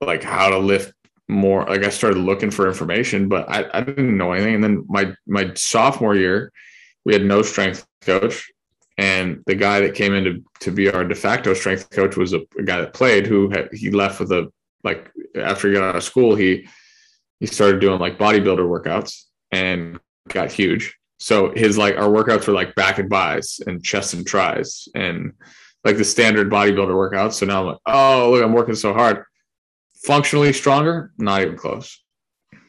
[0.01, 0.93] like how to lift
[1.29, 4.85] more like i started looking for information but I, I didn't know anything and then
[4.89, 6.53] my my sophomore year
[7.05, 8.51] we had no strength coach
[8.97, 12.33] and the guy that came in to, to be our de facto strength coach was
[12.33, 14.51] a, a guy that played who had he left with a
[14.85, 16.67] like after he got out of school he
[17.41, 22.55] he started doing like bodybuilder workouts and got huge so his like our workouts were
[22.55, 25.33] like back and bis and chest and tris and
[25.85, 27.35] like the standard bodybuilder workouts.
[27.35, 29.25] So now I'm like, oh look, I'm working so hard.
[30.05, 32.03] Functionally stronger, not even close.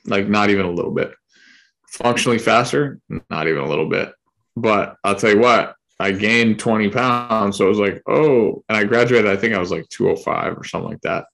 [0.05, 1.13] Like not even a little bit.
[1.89, 4.13] Functionally faster, not even a little bit.
[4.55, 7.57] But I'll tell you what, I gained 20 pounds.
[7.57, 10.63] So it was like, oh, and I graduated, I think I was like 205 or
[10.63, 11.25] something like that.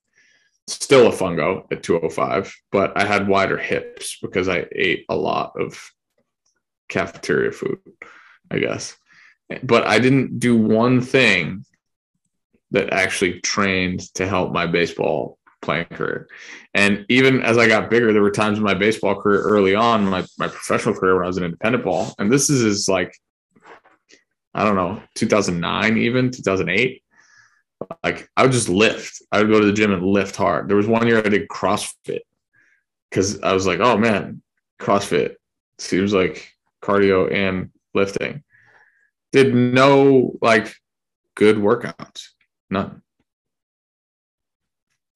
[0.68, 5.54] Still a fungo at 205, but I had wider hips because I ate a lot
[5.60, 5.80] of
[6.90, 7.80] cafeteria food,
[8.50, 8.96] I guess.
[9.62, 11.66] But I didn't do one thing
[12.72, 16.28] that actually trained to help my baseball playing career.
[16.74, 20.06] And even as I got bigger, there were times in my baseball career early on,
[20.06, 22.14] my, my professional career when I was an independent ball.
[22.20, 23.18] And this is, is like,
[24.54, 27.02] I don't know, 2009, even 2008.
[28.04, 29.22] Like I would just lift.
[29.32, 30.70] I would go to the gym and lift hard.
[30.70, 32.22] There was one year I did CrossFit
[33.10, 34.42] because I was like, oh man,
[34.80, 35.36] CrossFit
[35.78, 36.50] seems like
[36.82, 38.44] cardio and lifting.
[39.34, 40.74] Did no like
[41.36, 42.30] good workouts,
[42.70, 43.02] none.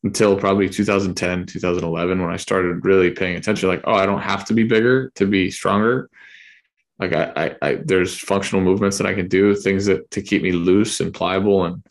[0.04, 4.46] Until probably 2010, 2011, when I started really paying attention, like, oh, I don't have
[4.46, 6.10] to be bigger to be stronger.
[7.00, 10.42] Like I, I, I there's functional movements that I can do, things that to keep
[10.42, 11.84] me loose and pliable and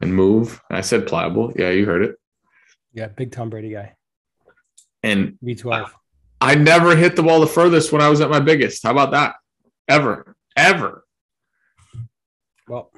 [0.00, 0.60] and move.
[0.68, 1.52] And I said pliable.
[1.56, 2.16] Yeah, you heard it.
[2.92, 3.94] Yeah, big Tom Brady guy.
[5.02, 5.90] And V12.
[6.40, 8.82] I never hit the ball the furthest when I was at my biggest.
[8.82, 9.36] How about that?
[9.88, 11.04] Ever, ever.
[12.68, 12.90] Well,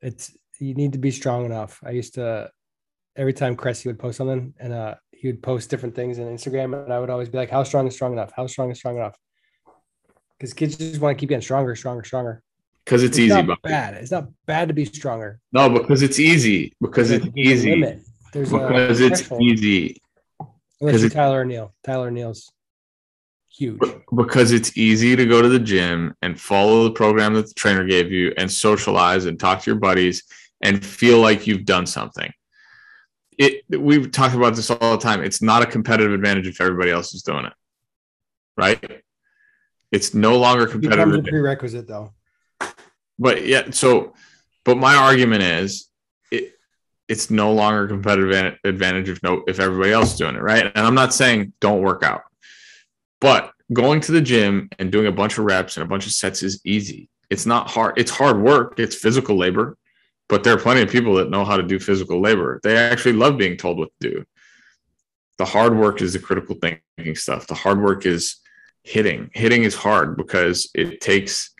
[0.00, 1.80] it's you need to be strong enough.
[1.84, 2.50] I used to
[3.16, 6.82] every time Cressey would post something and uh he would post different things on Instagram
[6.82, 8.32] and I would always be like, How strong is strong enough?
[8.34, 9.16] How strong is strong enough?
[10.38, 12.42] Because kids just want to keep getting stronger, stronger, stronger.
[12.84, 13.94] Because it's, it's, easy, not bad.
[13.94, 15.38] It's not bad to be stronger.
[15.52, 16.72] No, because it's easy.
[16.80, 17.72] Because it's easy.
[17.72, 18.00] Limit.
[18.32, 20.00] There's because it's easy.
[20.80, 21.74] Unless you're Tyler O'Neill.
[21.84, 22.50] Tyler O'Neill's
[23.50, 23.80] huge.
[24.16, 27.84] Because it's easy to go to the gym and follow the program that the trainer
[27.84, 30.22] gave you and socialize and talk to your buddies
[30.60, 32.32] and feel like you've done something.
[33.38, 35.22] It we've talked about this all the time.
[35.22, 37.52] It's not a competitive advantage if everybody else is doing it.
[38.56, 39.02] Right?
[39.90, 41.14] It's no longer competitive.
[41.14, 42.12] It prerequisite though.
[43.18, 44.14] But yeah, so
[44.64, 45.88] but my argument is
[46.30, 46.52] it,
[47.08, 50.66] it's no longer a competitive advantage if no if everybody else is doing it right
[50.66, 52.22] and i'm not saying don't work out
[53.20, 56.12] but going to the gym and doing a bunch of reps and a bunch of
[56.12, 57.94] sets is easy it's not hard.
[57.96, 58.78] It's hard work.
[58.78, 59.78] It's physical labor,
[60.30, 62.60] but there are plenty of people that know how to do physical labor.
[62.62, 64.24] They actually love being told what to do.
[65.38, 67.48] The hard work is the critical thinking stuff.
[67.48, 68.36] The hard work is
[68.84, 69.30] hitting.
[69.34, 71.52] Hitting is hard because it takes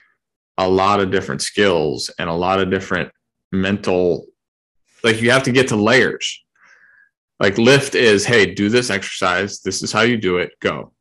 [0.56, 3.11] a lot of different skills and a lot of different
[3.50, 4.26] mental
[5.02, 6.44] like you have to get to layers.
[7.40, 9.62] Like lift is, hey, do this exercise.
[9.62, 10.52] This is how you do it.
[10.61, 10.92] Go.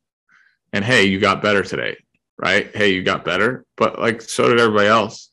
[0.72, 1.98] And hey, you got better today,
[2.38, 2.74] right?
[2.74, 5.30] Hey, you got better, but like so did everybody else.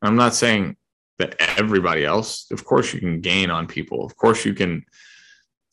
[0.00, 0.76] I'm not saying
[1.18, 2.46] that everybody else.
[2.50, 4.04] Of course, you can gain on people.
[4.04, 4.84] Of course, you can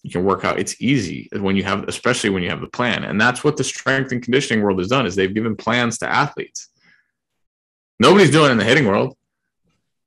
[0.03, 0.59] you can work out.
[0.59, 3.63] It's easy when you have, especially when you have the plan, and that's what the
[3.63, 5.05] strength and conditioning world has done.
[5.05, 6.69] Is they've given plans to athletes.
[7.99, 9.15] Nobody's doing it in the hitting world.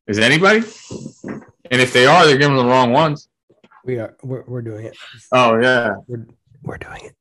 [0.06, 0.58] Is anybody?
[1.70, 3.28] And if they are, they're giving the wrong ones.
[3.84, 4.16] We are.
[4.22, 4.96] We're, we're doing it.
[5.32, 6.26] Oh yeah, We're
[6.62, 7.14] we're doing it.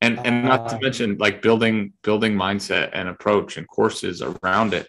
[0.00, 4.74] and and not to Uh, mention like building building mindset and approach and courses around
[4.74, 4.88] it.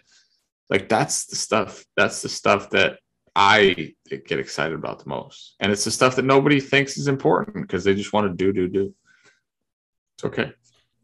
[0.70, 1.84] Like that's the stuff.
[1.96, 2.98] That's the stuff that
[3.34, 7.66] I get excited about the most, and it's the stuff that nobody thinks is important
[7.66, 8.94] because they just want to do do do.
[10.16, 10.52] It's okay.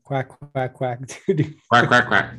[0.04, 1.00] Quack quack quack.
[1.26, 2.34] Do do Quack quack quack.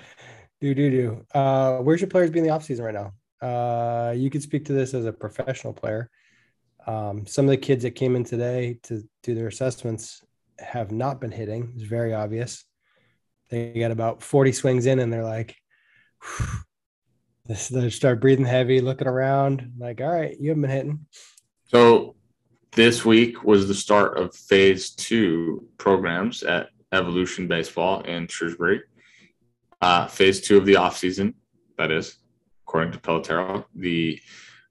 [0.60, 0.90] do do.
[0.90, 1.26] do.
[1.34, 3.12] Uh, where's your players be in the offseason right now?
[3.40, 6.10] Uh, you could speak to this as a professional player.
[6.86, 10.22] Um, some of the kids that came in today to do their assessments
[10.58, 11.72] have not been hitting.
[11.74, 12.64] It's very obvious.
[13.48, 15.56] They got about 40 swings in and they're like,
[17.46, 21.06] this, start breathing heavy, looking around, like, all right, you haven't been hitting.
[21.64, 22.16] So
[22.72, 28.82] this week was the start of phase two programs at Evolution Baseball in Shrewsbury.
[29.80, 31.34] Uh, phase two of the off season,
[31.76, 32.16] that is,
[32.66, 33.64] according to Pelotero.
[33.74, 34.20] The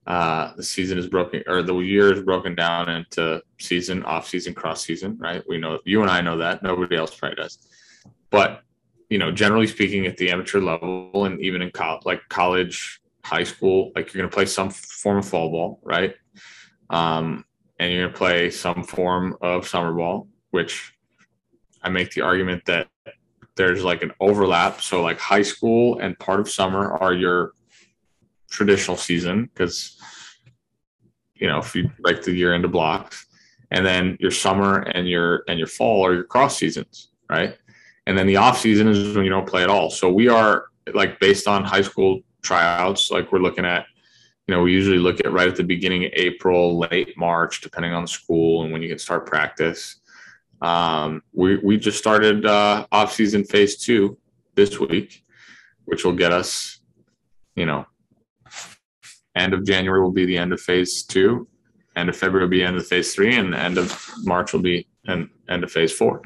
[0.06, 4.54] uh, the season is broken, or the year is broken down into season, off season,
[4.54, 5.18] cross season.
[5.18, 5.44] Right?
[5.48, 6.64] We know you and I know that.
[6.64, 7.60] Nobody else probably does.
[8.30, 8.62] But
[9.10, 13.44] you know, generally speaking, at the amateur level, and even in college, like college, high
[13.44, 16.16] school, like you're going to play some form of fall ball, right?
[16.90, 17.46] Um,
[17.80, 20.94] and you're going to play some form of summer ball, which
[21.84, 22.88] I make the argument that
[23.56, 24.82] there's like an overlap.
[24.82, 27.52] So, like high school and part of summer are your
[28.50, 29.98] traditional season because,
[31.36, 33.26] you know, if you break the year into blocks,
[33.72, 37.58] and then your summer and your and your fall are your cross seasons, right?
[38.08, 39.90] And then the off season is when you don't play at all.
[39.90, 43.86] So we are like based on high school tryouts, like we're looking at
[44.48, 47.92] you know, we usually look at right at the beginning of April, late March, depending
[47.92, 49.98] on the school and when you can start practice.
[50.62, 54.18] Um, we we just started uh, off season phase two
[54.56, 55.24] this week,
[55.84, 56.80] which will get us,
[57.56, 57.86] you know,
[59.36, 61.48] end of January will be the end of phase two,
[61.98, 64.88] end of February will be end of phase three, and end of March will be
[65.08, 66.22] end end of phase four.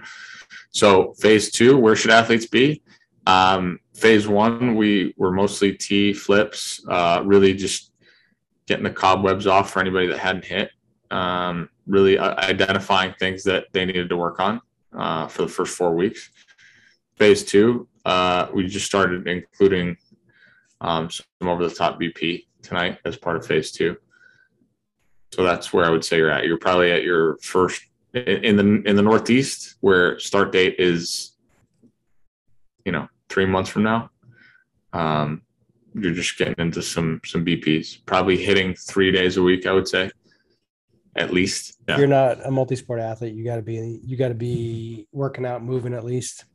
[0.72, 2.82] So phase two, where should athletes be?
[3.28, 7.92] Um, phase one, we were mostly T flips, uh, really just
[8.68, 10.72] getting the cobwebs off for anybody that hadn't hit.
[11.12, 14.62] Um, really uh, identifying things that they needed to work on
[14.98, 16.30] uh, for the first four weeks.
[17.18, 19.98] Phase two, uh, we just started including
[20.80, 23.98] um, some over the top BP tonight as part of phase two.
[25.34, 26.46] So that's where I would say you're at.
[26.46, 31.32] You're probably at your first in the in the Northeast, where start date is,
[32.86, 34.10] you know, three months from now.
[34.94, 35.44] Um,
[35.94, 39.66] you're just getting into some some BPs, probably hitting three days a week.
[39.66, 40.12] I would say,
[41.16, 41.78] at least.
[41.88, 45.46] If you're not a multi-sport athlete, you got to be you got to be working
[45.46, 46.46] out, moving at least.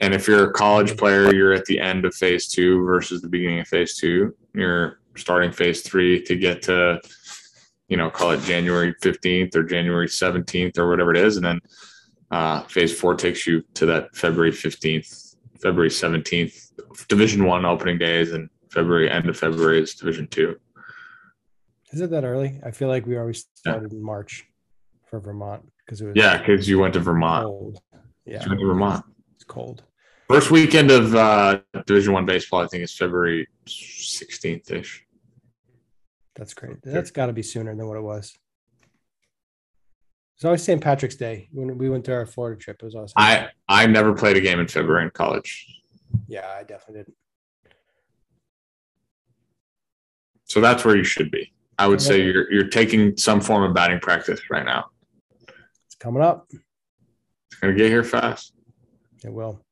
[0.00, 3.28] And if you're a college player, you're at the end of phase two versus the
[3.28, 4.34] beginning of phase two.
[4.54, 7.00] You're starting phase three to get to,
[7.90, 11.36] you know, call it January 15th or January 17th or whatever it is.
[11.36, 11.60] And then
[12.30, 16.56] uh, phase four takes you to that February 15th, February 17th,
[17.08, 20.56] Division one opening days, and February, end of February is Division two.
[21.92, 22.60] Is it that early?
[22.64, 24.44] I feel like we always started in March
[25.08, 27.44] for Vermont because it was Yeah, because you went to Vermont.
[27.44, 27.80] cold.
[28.24, 29.04] Yeah, You went to Vermont.
[29.34, 29.82] it's cold.
[30.28, 35.04] First weekend of uh, Division One baseball, I think, is February 16th ish.
[36.40, 36.78] That's great.
[36.82, 38.34] That's got to be sooner than what it was.
[40.36, 40.80] It's always St.
[40.80, 42.78] Patrick's Day when we went to our Florida trip.
[42.80, 43.12] It was awesome.
[43.14, 45.66] I I never played a game in February in college,
[46.28, 47.16] yeah, I definitely didn't.
[50.44, 51.52] so that's where you should be.
[51.78, 54.86] I would say you're you're taking some form of batting practice right now.
[55.86, 56.46] It's coming up.
[56.50, 58.54] It's gonna get here fast.
[59.22, 59.62] It will.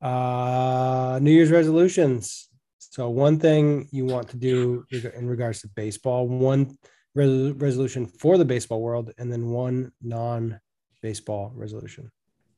[0.00, 2.48] Uh, New Year's resolutions.
[2.96, 6.78] So one thing you want to do in regards to baseball, one
[7.14, 12.10] re- resolution for the baseball world, and then one non-baseball resolution.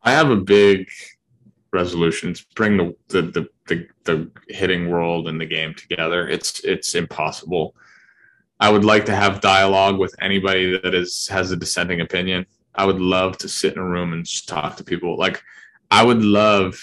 [0.05, 0.89] I have a big
[1.73, 6.29] resolutions bring the the, the the the hitting world and the game together.
[6.29, 7.75] It's it's impossible.
[8.61, 12.47] I would like to have dialogue with anybody that is has a dissenting opinion.
[12.77, 15.17] I would love to sit in a room and just talk to people.
[15.19, 15.43] Like
[15.91, 16.79] I would love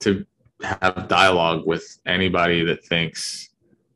[0.00, 0.24] to
[0.62, 3.50] have dialogue with anybody that thinks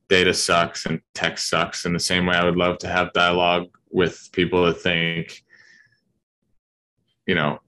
[0.09, 3.69] data sucks and tech sucks in the same way I would love to have dialogue
[3.91, 5.43] with people that think
[7.27, 7.61] you know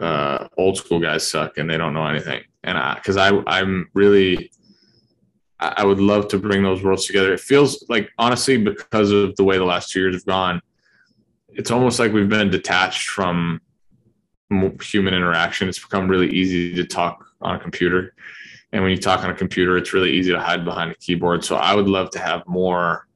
[0.00, 2.42] uh, old school guys suck and they don't know anything.
[2.64, 4.50] And because I, I, I'm really,
[5.58, 7.34] I would love to bring those worlds together.
[7.34, 10.62] It feels like honestly because of the way the last two years have gone,
[11.50, 13.60] it's almost like we've been detached from
[14.82, 15.68] human interaction.
[15.68, 18.14] It's become really easy to talk on a computer.
[18.72, 21.44] And when you talk on a computer, it's really easy to hide behind a keyboard.
[21.44, 23.06] So I would love to have more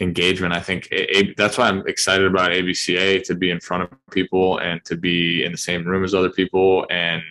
[0.00, 0.54] engagement.
[0.54, 0.88] I think
[1.36, 5.44] that's why I'm excited about ABCA to be in front of people and to be
[5.44, 7.22] in the same room as other people and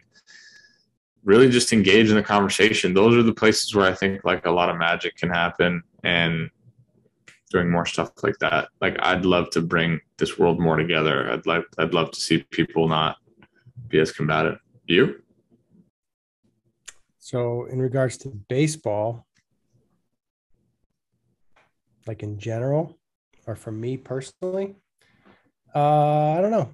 [1.24, 2.93] really just engage in the conversation.
[2.93, 6.49] Those are the places where I think like a lot of magic can happen and
[7.49, 8.70] doing more stuff like that.
[8.80, 11.32] Like I'd love to bring this world more together.
[11.34, 13.18] I'd like I'd love to see people not
[13.89, 14.60] be as combative.
[14.90, 15.22] You?
[17.20, 19.28] So in regards to baseball,
[22.08, 22.98] like in general
[23.46, 24.76] or for me personally?
[25.76, 26.72] Uh, I don't know.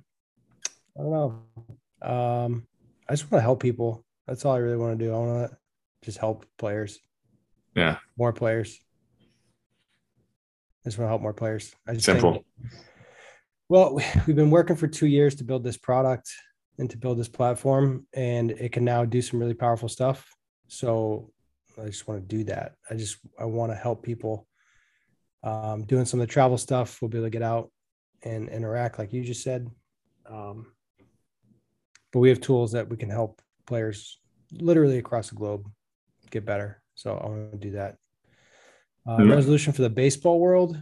[0.97, 2.09] I don't know.
[2.09, 2.67] Um,
[3.09, 4.05] I just want to help people.
[4.27, 5.13] That's all I really want to do.
[5.13, 5.57] I want to
[6.01, 6.99] just help players.
[7.75, 7.97] Yeah.
[8.17, 8.79] More players.
[10.85, 11.75] I just want to help more players.
[11.85, 12.31] I just Simple.
[12.31, 12.45] Think,
[13.67, 13.95] well,
[14.25, 16.31] we've been working for two years to build this product
[16.77, 20.29] and to build this platform, and it can now do some really powerful stuff.
[20.67, 21.31] So
[21.81, 22.73] I just want to do that.
[22.89, 24.47] I just I want to help people
[25.43, 27.01] um, doing some of the travel stuff.
[27.01, 27.71] We'll be able to get out
[28.23, 29.69] and interact, like you just said.
[30.29, 30.67] Um,
[32.11, 34.19] but we have tools that we can help players
[34.51, 35.69] literally across the globe
[36.31, 36.81] get better.
[36.95, 37.97] So I want to do that.
[39.07, 39.31] Uh, mm-hmm.
[39.31, 40.81] Resolution for the baseball world.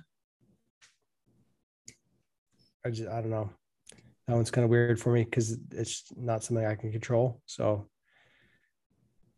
[2.86, 3.50] I just I don't know.
[4.28, 7.42] That one's kind of weird for me because it's not something I can control.
[7.46, 7.88] So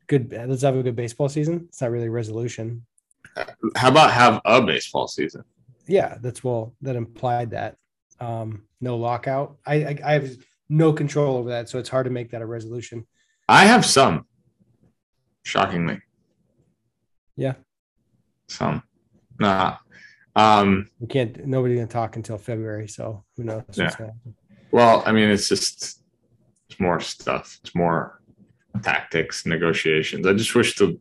[0.07, 0.31] good.
[0.31, 1.65] Let's have a good baseball season.
[1.69, 2.85] It's not really a resolution,
[3.75, 5.43] how about have a baseball season?
[5.87, 7.77] Yeah, that's well that implied that
[8.19, 9.57] um, no lockout.
[9.65, 10.31] I, I I have
[10.69, 13.05] no control over that, so it's hard to make that a resolution.
[13.47, 14.25] I have some,
[15.43, 16.01] shockingly.
[17.35, 17.53] Yeah,
[18.47, 18.83] some.
[19.39, 19.77] Nah.
[20.37, 21.45] Um, we can't.
[21.45, 23.63] Nobody can talk until February, so who knows?
[23.73, 23.95] Yeah.
[24.75, 26.01] Well, I mean, it's just
[26.69, 27.59] it's more stuff.
[27.63, 28.19] It's more
[28.83, 30.27] tactics, negotiations.
[30.27, 30.99] I just wish the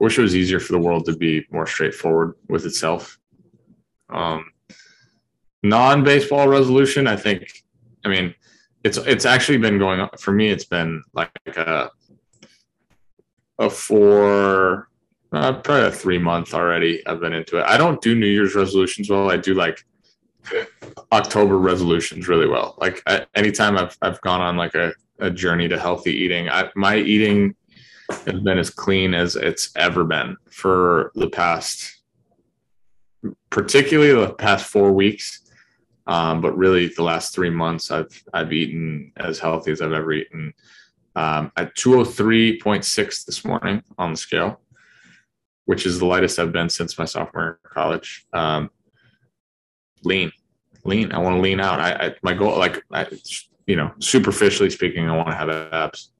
[0.00, 3.20] wish it was easier for the world to be more straightforward with itself.
[4.08, 4.50] Um,
[5.62, 7.62] non-baseball resolution, I think.
[8.04, 8.34] I mean,
[8.82, 10.48] it's it's actually been going on for me.
[10.48, 11.88] It's been like a
[13.60, 14.88] a four,
[15.30, 17.06] uh, probably a three month already.
[17.06, 17.64] I've been into it.
[17.64, 19.30] I don't do New Year's resolutions well.
[19.30, 19.84] I do like
[21.12, 22.74] October resolutions really well.
[22.78, 26.70] Like I, anytime I've I've gone on like a, a journey to healthy eating, I,
[26.74, 27.54] my eating
[28.10, 32.02] has been as clean as it's ever been for the past,
[33.50, 35.40] particularly the past four weeks.
[36.06, 40.12] Um, but really, the last three months, I've I've eaten as healthy as I've ever
[40.12, 40.52] eaten.
[41.14, 44.60] Um, at 203.6 this morning on the scale,
[45.66, 48.26] which is the lightest I've been since my sophomore college.
[48.32, 48.70] Um,
[50.04, 50.32] lean,
[50.84, 51.12] lean.
[51.12, 51.80] I want to lean out.
[51.80, 53.06] I, I my goal, like I,
[53.66, 56.12] you know, superficially speaking, I want to have abs.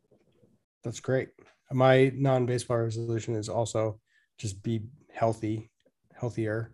[0.85, 1.28] That's great
[1.74, 3.99] my non-baseball resolution is also
[4.39, 5.70] just be healthy,
[6.14, 6.72] healthier,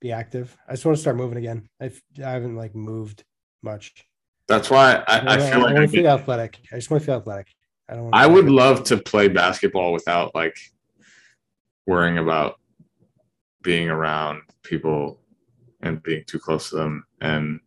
[0.00, 0.56] be active.
[0.68, 1.68] I just want to start moving again.
[1.80, 3.24] I've, I haven't like moved
[3.62, 4.06] much.
[4.48, 6.58] That's why I, I, I feel I like I to feel athletic.
[6.72, 7.48] I just want to feel athletic.
[7.88, 8.14] I don't.
[8.14, 10.56] I would love to play basketball without like
[11.86, 12.58] worrying about
[13.62, 15.19] being around people
[15.82, 17.60] and being too close to them and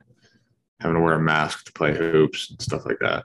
[0.80, 3.24] having to wear a mask to play hoops and stuff like that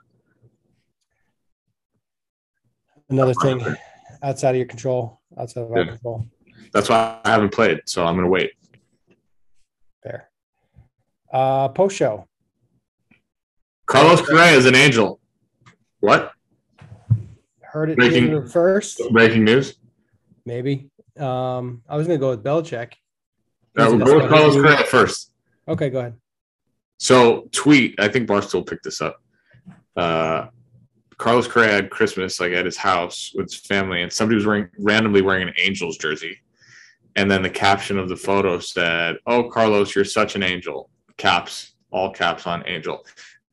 [3.09, 3.61] another thing
[4.23, 5.85] outside of your control, outside of our yeah.
[5.85, 6.27] control.
[6.73, 8.51] That's why I haven't played, so I'm gonna wait.
[10.03, 10.29] Fair.
[11.31, 12.27] Uh, post show.
[13.85, 15.19] Carlos Correa is an angel.
[15.99, 16.31] What?
[17.61, 19.01] Heard it breaking, first.
[19.11, 19.75] Breaking news.
[20.45, 20.89] Maybe.
[21.17, 22.93] Um, I was gonna go with Belichick.
[23.79, 25.31] No, we'll go with Carlos Correa first.
[25.67, 26.15] Okay, go ahead.
[26.97, 27.95] So tweet.
[27.99, 29.21] I think Barstool picked this up.
[29.95, 30.47] Uh,
[31.17, 34.69] Carlos Correa had Christmas like at his house with his family, and somebody was wearing
[34.79, 36.37] randomly wearing an Angels jersey.
[37.15, 41.73] And then the caption of the photo said, "Oh, Carlos, you're such an angel." Caps,
[41.91, 43.05] all caps on angel.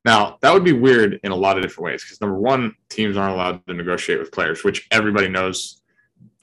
[0.04, 3.16] Now that would be weird in a lot of different ways because number one, teams
[3.16, 5.82] aren't allowed to negotiate with players, which everybody knows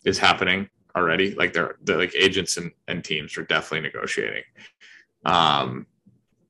[0.03, 1.33] is happening already.
[1.35, 4.43] Like they're, they're like agents and, and teams are definitely negotiating.
[5.25, 5.87] Um,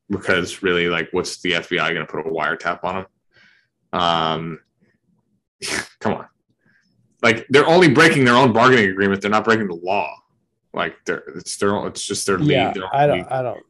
[0.10, 4.00] because really, like, what's the FBI going to put a wiretap on them?
[4.02, 4.60] Um,
[6.00, 6.28] come on,
[7.22, 9.22] like they're only breaking their own bargaining agreement.
[9.22, 10.14] They're not breaking the law.
[10.74, 12.84] Like they're it's their own, it's just their Yeah, league.
[12.92, 13.18] I don't.
[13.20, 13.28] league.
[13.30, 13.64] I don't.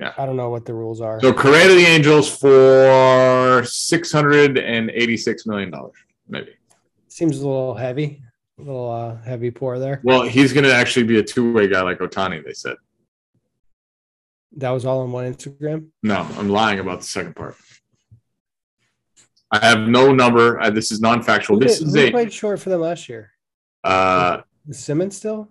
[0.00, 0.12] Yeah.
[0.16, 1.20] I don't know what the rules are.
[1.20, 5.96] So Correa to the Angels for six hundred and eighty-six million dollars,
[6.28, 6.52] maybe.
[7.08, 8.22] Seems a little heavy,
[8.58, 10.00] little uh, heavy pour there.
[10.04, 12.44] Well, he's going to actually be a two-way guy like Ohtani.
[12.44, 12.76] They said.
[14.56, 15.88] That was all on one Instagram.
[16.02, 17.56] No, I'm lying about the second part.
[19.50, 20.60] I have no number.
[20.60, 21.58] Uh, this is non-factual.
[21.58, 23.30] This did- is who a played short for them last year?
[23.84, 25.48] uh, Is Simmons still?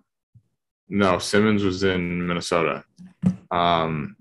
[0.87, 1.17] no.
[1.19, 2.83] Simmons was in Minnesota.
[3.49, 4.15] Um,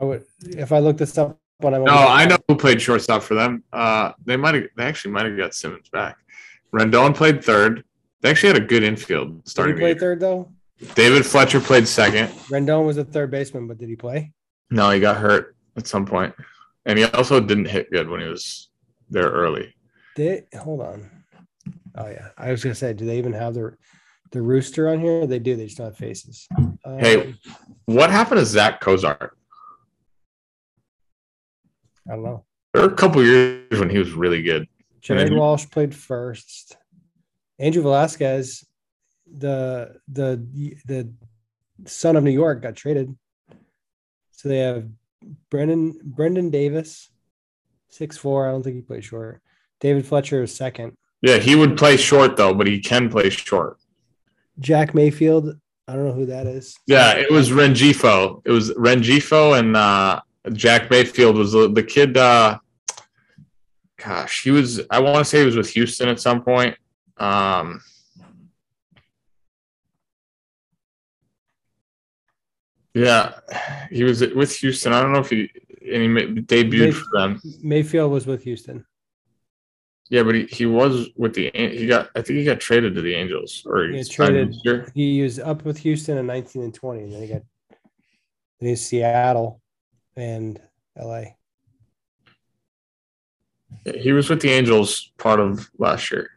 [0.00, 3.22] I would if I look this up when I'm no, I know who played shortstop
[3.22, 3.64] for them.
[3.72, 4.64] Uh, they might have.
[4.76, 6.16] They actually might have got Simmons back.
[6.72, 7.82] Rendon played third.
[8.20, 9.76] They actually had a good infield Did he starting.
[9.76, 10.50] play third though?
[10.94, 12.28] David Fletcher played second.
[12.50, 14.32] Rendon was a third baseman, but did he play?
[14.70, 16.34] No, he got hurt at some point,
[16.86, 18.68] and he also didn't hit good when he was
[19.10, 19.74] there early.
[20.14, 21.10] Did hold on.
[21.96, 23.76] Oh yeah, I was gonna say, do they even have the
[24.30, 25.26] the rooster on here?
[25.26, 25.56] They do.
[25.56, 26.46] They just don't have faces.
[26.84, 27.34] Um, Hey.
[27.86, 29.36] What happened to Zack Cozart?
[32.10, 32.44] I don't know.
[32.72, 34.66] There were a couple years when he was really good.
[35.00, 36.76] Jared Walsh played first.
[37.58, 38.64] Andrew Velazquez,
[39.30, 40.46] the the
[40.86, 41.12] the
[41.86, 43.16] son of New York, got traded.
[44.32, 44.88] So they have
[45.50, 47.10] Brendon Brendon Davis,
[47.88, 48.48] six four.
[48.48, 49.42] I don't think he played short.
[49.80, 50.94] David Fletcher is second.
[51.20, 53.78] Yeah, he would play short though, but he can play short.
[54.60, 55.58] Jack Mayfield.
[55.86, 56.76] I don't know who that is.
[56.86, 58.42] Yeah, it was Rengifo.
[58.44, 60.20] It was Rengifo and uh,
[60.52, 62.16] Jack Mayfield was the, the kid.
[62.16, 62.58] Uh,
[63.96, 64.82] gosh, he was.
[64.90, 66.76] I want to say he was with Houston at some point.
[67.18, 67.80] Um,
[72.94, 73.32] yeah,
[73.90, 74.92] he was with Houston.
[74.92, 75.50] I don't know if he
[75.92, 76.08] and he
[76.42, 77.40] debuted for them.
[77.62, 78.84] Mayfield was with Houston.
[80.10, 82.08] Yeah, but he, he was with the he got.
[82.16, 84.56] I think he got traded to the Angels or he traded.
[84.94, 87.42] He was up with Houston in 19 and 20, and then he got
[88.60, 89.60] then he's Seattle
[90.16, 90.60] and
[90.96, 91.24] LA.
[93.94, 96.30] He was with the Angels part of last year.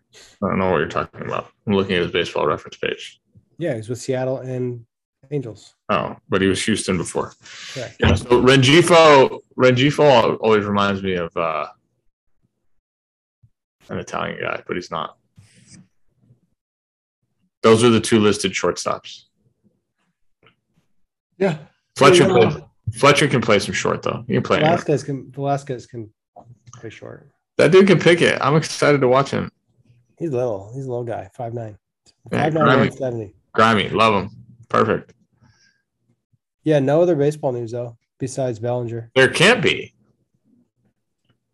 [0.43, 1.51] I don't know what you're talking about.
[1.68, 3.20] I'm looking at his baseball reference page.
[3.57, 4.86] Yeah, he's with Seattle and
[5.30, 5.76] Angels.
[5.89, 7.32] Oh, but he was Houston before.
[7.74, 7.95] Correct.
[7.99, 8.16] Yeah.
[8.16, 11.68] So Rengifo, Rengifo always reminds me of uh,
[13.89, 15.18] an Italian guy, but he's not.
[17.64, 19.24] Those are the two listed shortstops.
[21.38, 21.57] Yeah.
[21.95, 22.49] Fletcher, Yeah.
[22.49, 22.64] plays,
[22.95, 24.24] Fletcher can play some short though.
[24.28, 24.57] He can play.
[24.57, 24.72] anywhere.
[24.78, 26.12] Velazquez can Velazquez can
[26.76, 27.30] play short.
[27.57, 28.38] That dude can pick it.
[28.41, 29.51] I'm excited to watch him.
[30.22, 30.72] He's little.
[30.76, 31.80] He's a little guy, five nine.
[32.32, 32.91] Yeah, Five nine, grimy.
[32.91, 33.34] seventy.
[33.53, 34.30] Grimy, love him.
[34.69, 35.13] Perfect.
[36.63, 39.09] Yeah, no other baseball news though, besides Bellinger.
[39.15, 39.95] There can't be.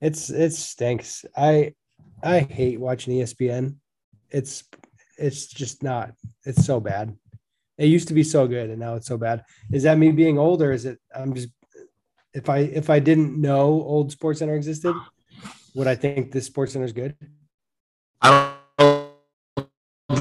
[0.02, 1.24] It's it stinks.
[1.36, 1.76] I
[2.22, 3.78] I hate watching ESPN.
[4.32, 4.66] It's
[5.18, 6.12] it's just not.
[6.44, 7.16] It's so bad.
[7.78, 9.46] It used to be so good, and now it's so bad.
[9.72, 11.00] Is that me being old, or is it?
[11.16, 11.48] I'm just.
[12.34, 14.94] If I if I didn't know old Sports Center existed,
[15.74, 17.16] would I think this Sports Center is good?
[18.22, 18.57] I don't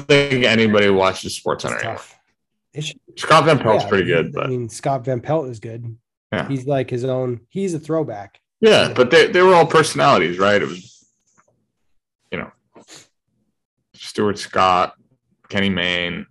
[0.07, 1.97] think anybody watches Sports Center.
[3.15, 5.97] Scott Van Pelt's yeah, pretty good, I but mean, Scott Van Pelt is good.
[6.31, 6.47] Yeah.
[6.47, 7.41] he's like his own.
[7.49, 8.39] He's a throwback.
[8.59, 10.61] yeah, but they, they were all personalities, right?
[10.61, 11.05] It was,
[12.31, 12.51] you know,
[13.93, 14.93] Stuart Scott,
[15.49, 16.27] Kenny Mayne.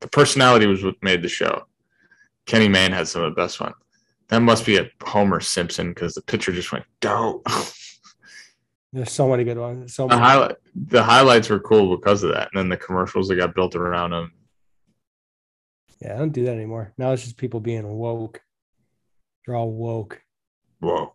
[0.00, 1.66] The personality was what made the show.
[2.44, 3.72] Kenny Mayne had some of the best one.
[4.28, 7.42] That must be a Homer Simpson because the pitcher just went go.
[8.92, 9.94] There's so many good ones.
[9.94, 13.36] So the highlight, the highlights were cool because of that, and then the commercials that
[13.36, 14.32] got built around them.
[16.00, 16.92] Yeah, I don't do that anymore.
[16.98, 18.40] Now it's just people being woke.
[19.44, 20.20] They're all woke.
[20.80, 21.14] Whoa.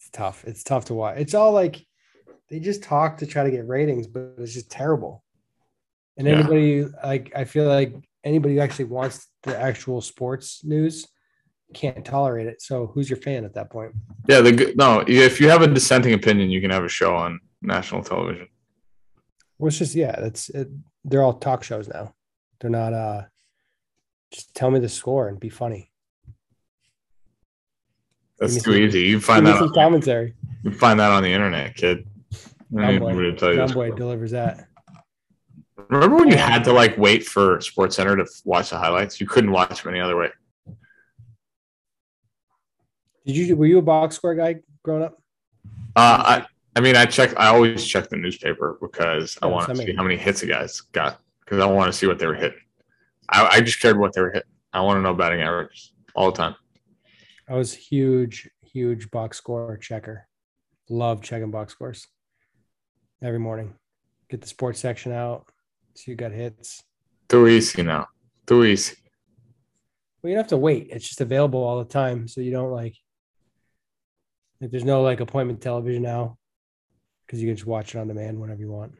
[0.00, 0.44] It's tough.
[0.46, 1.18] It's tough to watch.
[1.18, 1.84] It's all like
[2.48, 5.22] they just talk to try to get ratings, but it's just terrible.
[6.16, 6.34] And Yeah.
[6.34, 7.94] anybody like I feel like
[8.24, 11.06] anybody who actually wants the actual sports news
[11.74, 12.62] can't tolerate it.
[12.62, 13.92] So who's your fan at that point?
[14.28, 15.04] Yeah, the no.
[15.06, 18.48] If you have a dissenting opinion, you can have a show on national television.
[19.58, 20.68] Well, it's just yeah, that's it,
[21.04, 22.14] they're all talk shows now.
[22.60, 23.22] They're not uh
[24.32, 25.90] just tell me the score and be funny.
[28.38, 29.00] That's too some- easy.
[29.02, 29.60] You find that.
[29.60, 30.34] On, commentary.
[30.62, 32.06] you find that on the internet, kid.
[32.76, 33.74] I don't John even Boy, know what to tell you John this.
[33.74, 34.68] Boy delivers that.
[35.88, 39.20] Remember when you had to like wait for Sports Center to watch the highlights?
[39.20, 40.28] You couldn't watch them any other way.
[43.28, 45.22] Did you were you a box score guy growing up?
[45.94, 47.38] Uh, I I mean, I check.
[47.38, 50.80] I always check the newspaper because I want to see how many hits the guys
[50.80, 52.60] got because I want to see what they were hitting.
[53.28, 54.48] I, I just cared what they were hitting.
[54.72, 56.54] I want to know batting average all the time.
[57.46, 60.26] I was huge, huge box score checker.
[60.88, 62.06] Love checking box scores
[63.22, 63.74] every morning.
[64.30, 65.50] Get the sports section out.
[65.96, 66.82] See you got hits.
[67.28, 68.06] Too easy now.
[68.46, 68.96] Too easy.
[70.22, 70.88] Well, you don't have to wait.
[70.90, 72.26] It's just available all the time.
[72.26, 72.94] So you don't like
[74.60, 76.36] like there's no like appointment television now.
[77.26, 78.94] Because you can just watch it on demand whenever you want.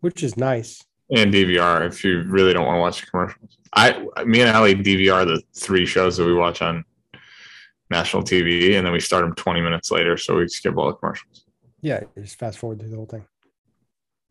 [0.00, 0.84] Which is nice.
[1.10, 3.56] And DVR if you really don't want to watch the commercials.
[3.74, 6.84] I me and Ali DVR the three shows that we watch on
[7.90, 10.94] national TV, and then we start them 20 minutes later, so we skip all the
[10.94, 11.44] commercials.
[11.80, 13.24] Yeah, just fast forward through the whole thing.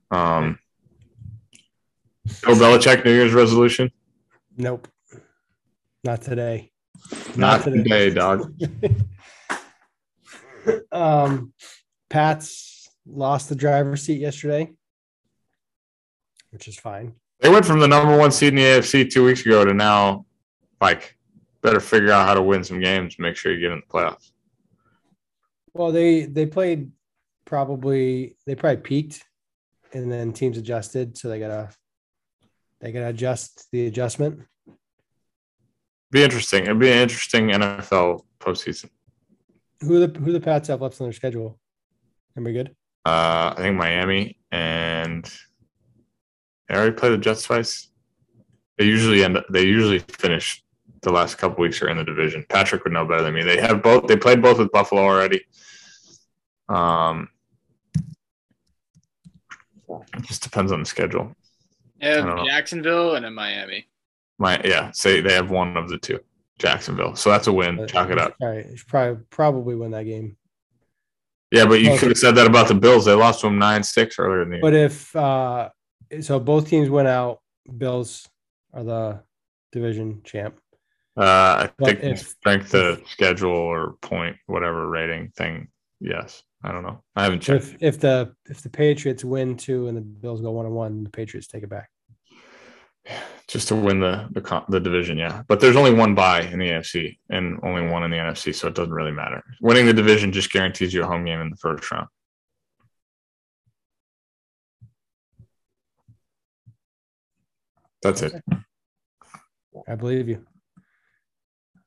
[0.09, 0.59] Um,
[2.43, 3.91] Bill Belichick New Year's resolution.
[4.57, 4.87] Nope.
[6.03, 6.71] Not today.
[7.35, 7.83] Not today.
[7.83, 8.53] today, dog.
[10.91, 11.53] um,
[12.09, 14.71] Pats lost the driver's seat yesterday,
[16.51, 17.13] which is fine.
[17.39, 20.25] They went from the number one seed in the AFC two weeks ago to now,
[20.79, 21.17] like,
[21.61, 24.31] better figure out how to win some games, make sure you get in the playoffs.
[25.73, 26.91] Well, they they played
[27.45, 29.23] probably they probably peaked,
[29.93, 31.69] and then teams adjusted, so they gotta
[32.81, 34.41] they gotta adjust the adjustment.
[36.11, 36.63] Be interesting.
[36.63, 38.89] It'd be an interesting NFL postseason.
[39.81, 41.59] Who the who the Pats have left on their schedule?
[42.37, 42.75] Everybody good?
[43.05, 45.29] Uh, I think Miami and
[46.67, 47.89] they already played the Jets twice.
[48.77, 49.39] They usually end.
[49.51, 50.63] They usually finish
[51.01, 52.45] the last couple weeks are in the division.
[52.47, 53.43] Patrick would know better than me.
[53.43, 54.07] They have both.
[54.07, 55.41] They played both with Buffalo already.
[56.69, 57.27] Um,
[60.15, 61.35] it just depends on the schedule.
[61.99, 62.45] They have I don't know.
[62.45, 63.87] Jacksonville and then Miami.
[64.37, 66.19] My yeah, say they have one of the two,
[66.61, 67.15] Jacksonville.
[67.15, 67.77] So that's a win.
[67.77, 68.35] But Chalk it up.
[68.41, 70.37] Right, probably probably win that game.
[71.51, 73.03] Yeah, but you could have said that about the Bills.
[73.05, 74.61] They lost to them nine six earlier in the year.
[74.61, 75.69] But if uh
[76.21, 77.39] so both teams went out,
[77.77, 78.27] Bills
[78.73, 79.23] are the
[79.71, 80.57] division champ.
[81.17, 81.23] Uh,
[81.67, 82.73] I But think if- strength
[83.09, 85.67] schedule or point whatever rating thing.
[85.99, 87.03] Yes, I don't know.
[87.15, 87.63] I haven't checked.
[87.65, 91.03] if if the if the Patriots win two and the Bills go one and one,
[91.03, 91.89] the Patriots take it back.
[93.47, 95.43] Just to win the the the division, yeah.
[95.47, 98.67] But there's only one bye in the AFC and only one in the NFC, so
[98.67, 99.43] it doesn't really matter.
[99.59, 102.07] Winning the division just guarantees you a home game in the first round.
[108.01, 108.33] That's it.
[109.87, 110.45] I believe you.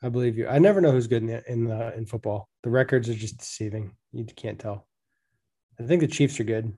[0.02, 0.46] I believe you.
[0.46, 2.48] I never know who's good in the, in the, in football.
[2.62, 3.92] The records are just deceiving.
[4.12, 4.86] You can't tell.
[5.80, 6.76] I think the Chiefs are good.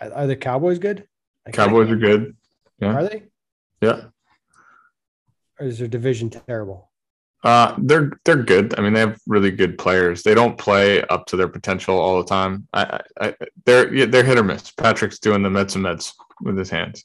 [0.00, 1.06] Are, the Cowboys good?
[1.52, 2.36] Cowboys are good.
[2.80, 2.94] yeah.
[2.94, 3.22] Are they?
[3.80, 4.02] Yeah.
[5.60, 6.90] Or is their division terrible?
[7.44, 8.76] Uh, they're they're good.
[8.78, 10.22] I mean, they have really good players.
[10.22, 12.66] They don't play up to their potential all the time.
[12.72, 14.72] I, I, I they're yeah, they're hit or miss.
[14.72, 17.04] Patrick's doing the meds and meds with his hands.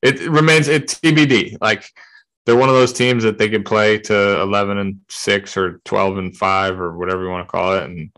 [0.00, 1.58] It, remains it TBD.
[1.60, 1.90] Like
[2.46, 6.16] they're one of those teams that they could play to eleven and six or twelve
[6.16, 8.10] and five or whatever you want to call it, and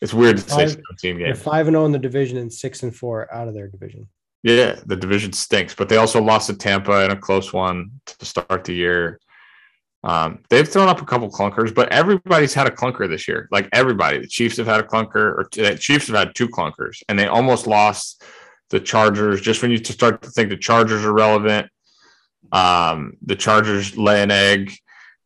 [0.00, 2.82] it's weird to say Five- seventeen They're five and zero in the division and six
[2.82, 4.08] and four out of their division.
[4.44, 8.26] Yeah, the division stinks, but they also lost to Tampa in a close one to
[8.26, 9.18] start the year.
[10.04, 13.48] Um, they've thrown up a couple clunkers, but everybody's had a clunker this year.
[13.50, 17.02] Like everybody, the Chiefs have had a clunker, or the Chiefs have had two clunkers,
[17.08, 18.22] and they almost lost
[18.68, 19.40] the Chargers.
[19.40, 21.70] Just when you start to think the Chargers are relevant,
[22.52, 24.74] um, the Chargers lay an egg.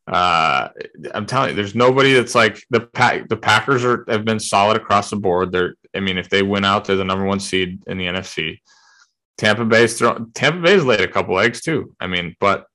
[0.06, 0.68] Uh,
[1.12, 3.28] I'm telling you, there's nobody that's like the pack.
[3.28, 5.50] The Packers are have been solid across the board.
[5.50, 8.60] They're, I mean, if they win out, they're the number one seed in the NFC.
[9.38, 11.94] Tampa Bay's thrown, Tampa Bay's laid a couple eggs too.
[12.00, 12.66] I mean, but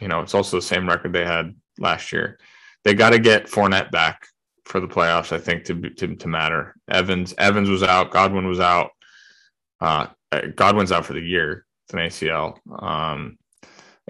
[0.00, 2.38] you know, it's also the same record they had last year.
[2.84, 4.26] They got to get Fournette back
[4.64, 6.74] for the playoffs, I think, to, to to matter.
[6.88, 8.90] Evans Evans was out, Godwin was out.
[9.80, 10.08] Uh,
[10.54, 11.64] Godwin's out for the year.
[11.86, 12.58] It's an ACL.
[12.82, 13.38] Um,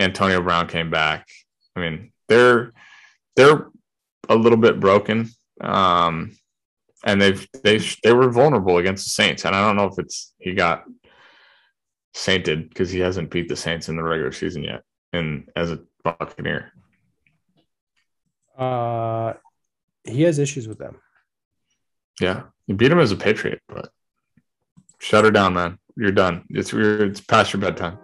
[0.00, 1.26] Antonio Brown came back.
[1.76, 2.72] I mean, they're
[3.36, 3.68] they're
[4.28, 5.28] a little bit broken.
[5.60, 6.36] Um,
[7.04, 10.34] and they've they they were vulnerable against the Saints, and I don't know if it's
[10.38, 10.84] he got
[12.14, 14.82] sainted because he hasn't beat the Saints in the regular season yet,
[15.12, 16.72] and as a Buccaneer.
[18.56, 19.34] Uh,
[20.04, 20.96] he has issues with them.
[22.20, 23.90] Yeah, you beat him as a Patriot, but
[24.98, 25.78] shut her down, man.
[25.96, 26.44] You're done.
[26.50, 27.10] It's weird.
[27.10, 27.98] It's past your bedtime.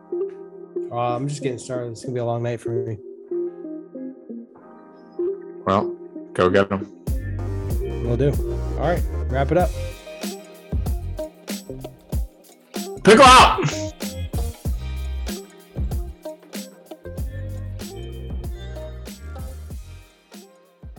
[0.91, 1.93] Uh, I'm just getting started.
[1.93, 2.99] It's gonna be a long night for me.
[5.67, 5.97] Well,
[6.35, 6.93] go get them.
[8.05, 8.31] Will do.
[8.79, 9.71] All right, wrap it up.
[13.03, 13.84] Pickle out.